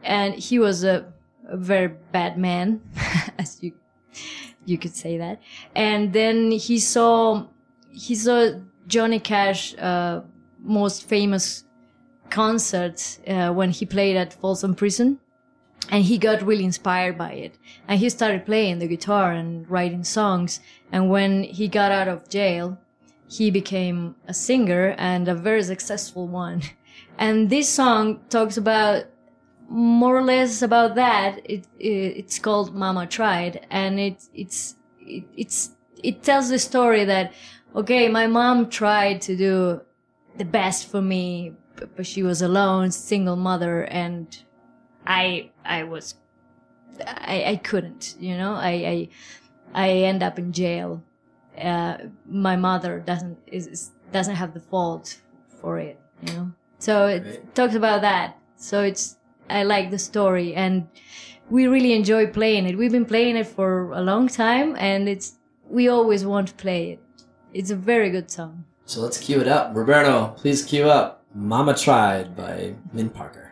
and 0.02 0.34
he 0.34 0.58
was 0.58 0.82
a, 0.82 1.12
a 1.46 1.58
very 1.58 1.88
bad 2.10 2.38
man, 2.38 2.80
as 3.38 3.62
you 3.62 3.72
you 4.64 4.78
could 4.78 4.96
say 4.96 5.18
that. 5.18 5.42
And 5.74 6.14
then 6.14 6.52
he 6.52 6.78
saw 6.78 7.46
he 7.98 8.14
saw 8.14 8.50
Johnny 8.86 9.18
Cash 9.18 9.76
uh, 9.76 10.22
most 10.60 11.04
famous 11.08 11.64
concert 12.30 13.18
uh, 13.26 13.52
when 13.52 13.70
he 13.70 13.84
played 13.86 14.16
at 14.16 14.32
Folsom 14.32 14.74
Prison, 14.74 15.18
and 15.90 16.04
he 16.04 16.18
got 16.18 16.42
really 16.42 16.64
inspired 16.64 17.18
by 17.18 17.32
it. 17.32 17.58
And 17.88 17.98
he 17.98 18.08
started 18.08 18.46
playing 18.46 18.78
the 18.78 18.86
guitar 18.86 19.32
and 19.32 19.68
writing 19.68 20.04
songs. 20.04 20.60
And 20.92 21.10
when 21.10 21.42
he 21.42 21.66
got 21.68 21.92
out 21.92 22.08
of 22.08 22.28
jail, 22.28 22.78
he 23.28 23.50
became 23.50 24.14
a 24.26 24.34
singer 24.34 24.94
and 24.98 25.28
a 25.28 25.34
very 25.34 25.62
successful 25.62 26.26
one. 26.28 26.62
And 27.20 27.50
this 27.50 27.68
song 27.68 28.20
talks 28.28 28.56
about 28.56 29.06
more 29.68 30.16
or 30.16 30.22
less 30.22 30.62
about 30.62 30.94
that. 30.94 31.40
It, 31.44 31.66
it 31.78 32.16
it's 32.20 32.38
called 32.38 32.76
Mama 32.76 33.06
Tried, 33.08 33.66
and 33.70 33.98
it 33.98 34.22
it's 34.32 34.76
it, 35.00 35.24
it's 35.36 35.72
it 36.02 36.22
tells 36.22 36.48
the 36.48 36.58
story 36.58 37.04
that 37.04 37.32
okay, 37.74 38.08
my 38.08 38.26
mom 38.26 38.68
tried 38.68 39.20
to 39.22 39.36
do 39.36 39.80
the 40.36 40.44
best 40.44 40.90
for 40.90 41.02
me, 41.02 41.52
but 41.96 42.06
she 42.06 42.22
was 42.22 42.42
alone, 42.42 42.90
single 42.90 43.36
mother, 43.36 43.82
and 43.82 44.36
I, 45.06 45.50
I 45.64 45.84
was, 45.84 46.14
I, 47.06 47.44
I 47.46 47.56
couldn't, 47.56 48.16
you 48.18 48.36
know, 48.36 48.54
I, 48.54 48.70
I, 48.70 49.08
I 49.74 49.90
end 49.90 50.22
up 50.22 50.38
in 50.38 50.52
jail. 50.52 51.02
Uh, 51.60 51.98
my 52.28 52.56
mother 52.56 53.00
doesn't 53.00 53.36
is, 53.46 53.90
doesn't 54.12 54.36
have 54.36 54.54
the 54.54 54.60
fault 54.60 55.20
for 55.60 55.78
it, 55.78 55.98
you 56.22 56.32
know. 56.34 56.52
So 56.78 57.08
it 57.08 57.24
right. 57.24 57.54
talks 57.54 57.74
about 57.74 58.02
that. 58.02 58.38
So 58.54 58.82
it's 58.82 59.16
I 59.50 59.64
like 59.64 59.90
the 59.90 59.98
story, 59.98 60.54
and 60.54 60.86
we 61.50 61.66
really 61.66 61.94
enjoy 61.94 62.28
playing 62.28 62.66
it. 62.66 62.78
We've 62.78 62.92
been 62.92 63.04
playing 63.04 63.36
it 63.36 63.48
for 63.48 63.92
a 63.92 64.00
long 64.00 64.28
time, 64.28 64.76
and 64.78 65.08
it's 65.08 65.38
we 65.68 65.88
always 65.88 66.24
want 66.24 66.48
to 66.48 66.54
play 66.54 66.92
it 66.92 67.00
it's 67.58 67.72
a 67.72 67.74
very 67.74 68.08
good 68.10 68.30
song. 68.30 68.66
So 68.84 69.00
let's 69.00 69.18
cue 69.18 69.40
it 69.40 69.48
up. 69.48 69.74
Roberto, 69.74 70.28
please 70.36 70.64
cue 70.64 70.88
up 70.88 71.24
Mama 71.34 71.74
Tried 71.74 72.36
by 72.36 72.76
Min 72.92 73.10
Parker. 73.10 73.50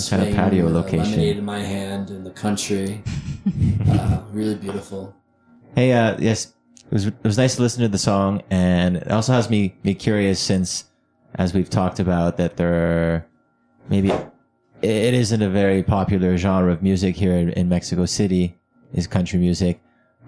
some 0.00 0.18
kind 0.18 0.30
of 0.30 0.36
patio 0.36 0.66
uh, 0.66 0.70
location. 0.70 1.12
Lemonade 1.12 1.36
in 1.38 1.44
my 1.44 1.60
hand 1.60 2.10
in 2.10 2.24
the 2.24 2.30
country. 2.30 3.02
uh, 3.88 4.22
really 4.32 4.54
beautiful. 4.54 5.14
Hey, 5.74 5.92
uh, 5.92 6.16
yes, 6.18 6.54
it 6.86 6.92
was 6.92 7.06
it 7.06 7.14
was 7.22 7.38
nice 7.38 7.56
to 7.56 7.62
listen 7.62 7.82
to 7.82 7.88
the 7.88 7.98
song, 7.98 8.42
and 8.50 8.96
it 8.96 9.10
also 9.10 9.32
has 9.32 9.48
me 9.48 9.76
me 9.84 9.94
curious 9.94 10.40
since, 10.40 10.84
as 11.36 11.54
we've 11.54 11.70
talked 11.70 12.00
about, 12.00 12.36
that 12.38 12.56
there 12.56 12.74
are 12.74 13.26
maybe 13.88 14.10
it 14.82 15.14
isn't 15.14 15.42
a 15.42 15.50
very 15.50 15.82
popular 15.82 16.36
genre 16.36 16.72
of 16.72 16.82
music 16.82 17.16
here 17.16 17.34
in, 17.34 17.50
in 17.50 17.68
Mexico 17.68 18.06
City 18.06 18.56
is 18.92 19.06
country 19.06 19.38
music. 19.38 19.80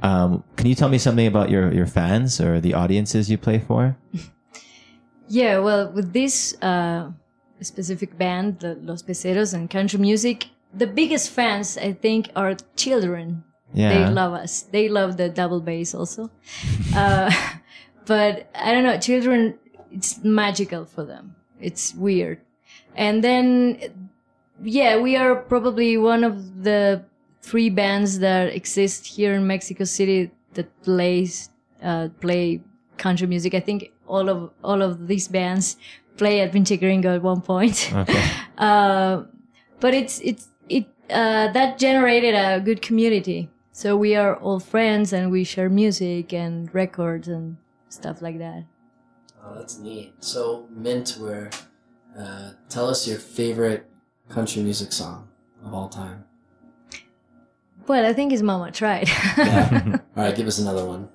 Um, 0.03 0.45
can 0.57 0.67
you 0.67 0.75
tell 0.75 0.89
me 0.89 0.99
something 0.99 1.27
about 1.27 1.51
your 1.51 1.73
your 1.73 1.87
fans 1.87 2.41
or 2.41 2.61
the 2.61 2.75
audiences 2.75 3.31
you 3.31 3.39
play 3.39 3.59
for? 3.59 3.97
yeah, 5.29 5.59
well, 5.59 5.91
with 5.93 6.13
this. 6.13 6.55
Uh 6.63 7.13
specific 7.65 8.19
band, 8.19 8.61
the 8.61 8.75
Los 8.83 9.03
Becerros 9.03 9.55
and 9.55 9.71
country 9.71 9.99
music, 9.99 10.49
the 10.75 10.87
biggest 10.87 11.31
fans 11.31 11.77
I 11.77 11.93
think 11.93 12.31
are 12.35 12.57
children. 12.77 13.45
Yeah, 13.75 13.89
They 13.89 14.11
love 14.11 14.33
us. 14.35 14.63
They 14.63 14.89
love 14.89 15.17
the 15.17 15.29
double 15.29 15.61
bass 15.61 15.95
also. 15.95 16.31
uh, 16.97 17.31
but 18.07 18.51
I 18.55 18.73
don't 18.73 18.85
know, 18.85 18.99
children, 18.99 19.59
it's 19.91 20.23
magical 20.23 20.85
for 20.85 21.05
them. 21.05 21.37
It's 21.61 21.95
weird. 21.95 22.41
And 22.95 23.25
then, 23.25 24.11
yeah, 24.63 24.99
we 24.99 25.17
are 25.17 25.37
probably 25.37 25.97
one 25.97 26.25
of 26.25 26.65
the 26.65 27.05
three 27.41 27.71
bands 27.71 28.19
that 28.19 28.55
exist 28.55 29.07
here 29.07 29.35
in 29.35 29.47
Mexico 29.47 29.85
City 29.85 30.31
that 30.55 30.69
plays, 30.83 31.49
uh, 31.83 32.09
play 32.21 32.61
country 32.99 33.27
music. 33.27 33.55
I 33.55 33.61
think 33.61 33.91
all 34.07 34.29
of, 34.29 34.51
all 34.63 34.83
of 34.83 35.09
these 35.09 35.29
bands 35.29 35.77
play 36.17 36.41
at 36.41 36.53
Pinche 36.53 36.79
Gringo 36.79 37.15
at 37.15 37.23
one 37.23 37.41
point. 37.41 37.91
Okay. 38.03 38.25
Uh, 38.59 39.25
but 39.81 39.93
it's 39.95 40.21
it's 40.21 40.47
it 40.69 40.87
uh, 41.11 41.51
that 41.53 41.79
generated 41.79 42.35
a 42.35 42.61
good 42.61 42.81
community. 42.81 43.51
So 43.73 43.97
we 43.97 44.15
are 44.15 44.37
all 44.37 44.61
friends 44.61 45.13
and 45.13 45.33
we 45.33 45.43
share 45.43 45.69
music 45.69 46.33
and 46.33 46.73
records 46.75 47.27
and 47.27 47.57
stuff 47.89 48.21
like 48.23 48.39
that. 48.39 48.65
Oh, 49.43 49.55
that's 49.57 49.79
neat. 49.79 50.13
So, 50.21 50.69
Mint, 50.71 51.17
where 51.19 51.51
uh, 52.17 52.53
tell 52.69 52.89
us 52.89 53.09
your 53.09 53.19
favorite 53.19 53.91
country 54.29 54.63
music 54.63 54.93
song 54.93 55.27
of 55.65 55.75
all 55.75 55.89
time. 55.89 56.25
Well, 57.89 58.07
I 58.07 58.13
think 58.13 58.33
it's 58.33 58.43
Mama 58.43 58.71
Tried. 58.71 59.09
Yeah. 59.39 59.99
all 60.17 60.23
right, 60.25 60.37
give 60.37 60.47
us 60.47 60.59
another 60.61 60.85
one. 60.87 61.09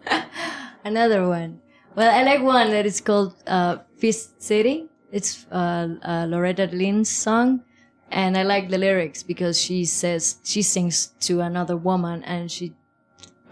Another 0.83 1.27
one. 1.27 1.61
Well, 1.97 2.13
I 2.13 2.21
like 2.21 2.43
one 2.43 2.69
that 2.69 2.85
is 2.85 3.01
called 3.01 3.33
uh, 3.47 3.77
Fist 3.97 4.39
City. 4.39 4.85
It's 5.11 5.47
uh, 5.51 5.87
uh, 6.03 6.27
Loretta 6.29 6.69
Lynn's 6.71 7.09
song. 7.09 7.63
And 8.11 8.37
I 8.37 8.43
like 8.43 8.69
the 8.69 8.77
lyrics 8.77 9.23
because 9.23 9.59
she 9.59 9.83
says, 9.83 10.37
she 10.43 10.61
sings 10.61 11.07
to 11.21 11.41
another 11.41 11.75
woman 11.75 12.23
and 12.23 12.51
she 12.51 12.75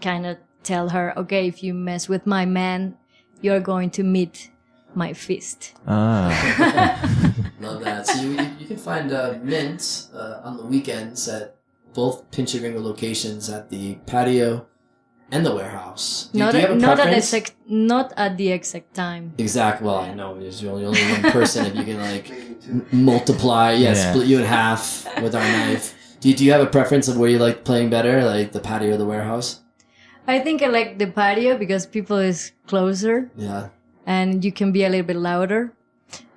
kind 0.00 0.26
of 0.26 0.38
tell 0.62 0.90
her, 0.90 1.12
okay, 1.18 1.48
if 1.48 1.64
you 1.64 1.74
mess 1.74 2.08
with 2.08 2.24
my 2.24 2.44
man, 2.46 2.96
you're 3.40 3.58
going 3.58 3.90
to 3.90 4.04
meet 4.04 4.52
my 4.94 5.12
fist. 5.12 5.74
Ah, 5.88 6.30
Love 7.60 7.82
that. 7.82 8.06
So 8.06 8.22
you, 8.22 8.30
you, 8.30 8.50
you 8.60 8.66
can 8.68 8.76
find 8.76 9.10
uh, 9.10 9.40
Mint 9.42 10.06
uh, 10.14 10.42
on 10.44 10.56
the 10.56 10.64
weekends 10.64 11.26
at 11.26 11.56
both 11.94 12.30
Pinche 12.30 12.60
Gringo 12.60 12.80
locations 12.80 13.50
at 13.50 13.70
the 13.70 13.96
patio 14.06 14.66
and 15.32 15.44
the 15.44 15.54
warehouse. 15.54 16.28
Do, 16.32 16.38
not 16.38 16.52
do 16.52 16.58
you 16.58 16.66
have 16.66 16.76
a 16.76 16.78
not 16.80 16.90
at 16.98 17.04
preference? 17.04 17.32
exact, 17.32 17.54
not 17.68 18.12
at 18.16 18.36
the 18.36 18.50
exact 18.52 18.94
time. 18.94 19.32
Exact. 19.38 19.82
Well, 19.82 19.96
I 19.98 20.14
know 20.14 20.38
there's 20.38 20.62
only 20.64 20.84
only 20.84 21.00
one 21.02 21.22
person. 21.32 21.66
if 21.66 21.74
you 21.76 21.84
can 21.84 22.00
like 22.00 22.30
m- 22.30 22.86
multiply, 22.92 23.72
yeah, 23.72 23.92
Yeah. 23.94 24.12
split 24.12 24.26
you 24.26 24.38
in 24.38 24.44
half 24.44 25.04
with 25.22 25.34
our 25.34 25.42
knife. 25.42 25.94
Do 26.20 26.28
you, 26.30 26.34
do 26.36 26.44
you 26.44 26.52
have 26.52 26.60
a 26.62 26.66
preference 26.66 27.08
of 27.08 27.16
where 27.18 27.28
you 27.30 27.38
like 27.38 27.64
playing 27.64 27.90
better, 27.90 28.24
like 28.24 28.52
the 28.52 28.60
patio 28.60 28.94
or 28.94 28.96
the 28.96 29.04
warehouse? 29.04 29.60
I 30.26 30.38
think 30.40 30.62
I 30.62 30.66
like 30.66 30.98
the 30.98 31.06
patio 31.06 31.56
because 31.58 31.86
people 31.86 32.16
is 32.18 32.52
closer 32.66 33.30
Yeah. 33.36 33.68
and 34.06 34.44
you 34.44 34.50
can 34.50 34.72
be 34.72 34.84
a 34.84 34.88
little 34.88 35.06
bit 35.06 35.16
louder. 35.16 35.72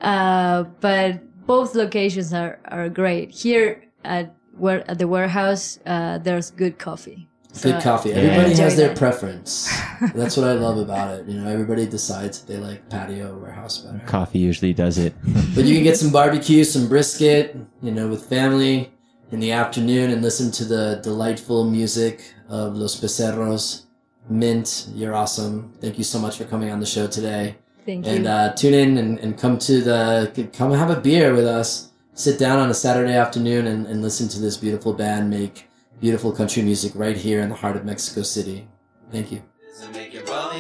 Uh, 0.02 0.64
but 0.82 1.22
both 1.48 1.76
locations 1.76 2.34
are, 2.34 2.60
are 2.66 2.90
great. 2.90 3.32
Here 3.32 3.84
at 4.04 4.36
where 4.58 4.84
at 4.90 5.00
the 5.00 5.08
warehouse, 5.08 5.80
uh, 5.86 6.18
there's 6.20 6.52
good 6.52 6.78
coffee. 6.78 7.28
So 7.52 7.72
Good 7.72 7.82
coffee. 7.82 8.14
Everybody 8.14 8.52
Enjoy 8.52 8.64
has 8.64 8.76
their 8.76 8.96
preference. 8.96 9.70
That's 10.14 10.38
what 10.38 10.48
I 10.48 10.54
love 10.54 10.78
about 10.78 11.18
it. 11.18 11.26
You 11.26 11.42
know, 11.42 11.50
everybody 11.50 11.88
decides 11.88 12.42
if 12.42 12.48
they 12.48 12.58
like 12.58 12.88
patio 12.90 13.34
or 13.34 13.40
warehouse 13.40 13.80
better. 13.80 14.00
coffee 14.06 14.40
usually 14.40 14.74
does 14.74 14.98
it. 14.98 15.14
But 15.56 15.66
you 15.66 15.74
can 15.74 15.84
get 15.84 15.98
some 15.98 16.12
barbecue, 16.12 16.64
some 16.64 16.88
brisket, 16.88 17.58
you 17.82 17.92
know, 17.92 18.08
with 18.08 18.24
family 18.24 18.92
in 19.32 19.40
the 19.40 19.52
afternoon 19.52 20.12
and 20.12 20.22
listen 20.22 20.52
to 20.52 20.66
the 20.66 21.00
delightful 21.04 21.66
music 21.66 22.34
of 22.50 22.76
Los 22.76 23.00
Becerros. 23.00 23.86
Mint, 24.30 24.88
you're 24.94 25.16
awesome. 25.16 25.74
Thank 25.82 25.98
you 25.98 26.04
so 26.04 26.20
much 26.20 26.38
for 26.38 26.46
coming 26.46 26.70
on 26.70 26.80
the 26.80 26.86
show 26.86 27.08
today. 27.08 27.58
Thank 27.86 28.06
you. 28.06 28.12
And 28.12 28.28
uh, 28.28 28.54
tune 28.54 28.76
in 28.76 28.98
and, 29.00 29.20
and 29.20 29.38
come 29.38 29.58
to 29.60 29.82
the 29.82 30.50
come 30.54 30.72
have 30.72 30.92
a 30.92 31.02
beer 31.02 31.34
with 31.34 31.46
us. 31.48 31.90
Sit 32.14 32.38
down 32.38 32.60
on 32.60 32.70
a 32.70 32.74
Saturday 32.74 33.16
afternoon 33.16 33.66
and, 33.66 33.88
and 33.88 34.04
listen 34.04 34.28
to 34.30 34.40
this 34.40 34.56
beautiful 34.56 34.94
band 34.94 35.30
make 35.32 35.69
beautiful 36.00 36.32
country 36.32 36.64
music 36.64 36.94
right 36.96 37.18
here 37.18 37.42
in 37.42 37.50
the 37.50 37.56
heart 37.56 37.76
of 37.76 37.86
Mexico 37.86 38.24
City. 38.24 38.68
Thank 39.12 39.32
you. 39.32 39.42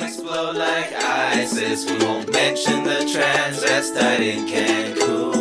Explode 0.02 0.56
like 0.56 0.93
ISIS. 0.93 1.89
We 1.89 1.97
won't 2.06 2.32
mention 2.32 2.84
the 2.84 2.99
transvestite 3.06 4.19
in 4.19 4.45
Cancun. 4.47 5.38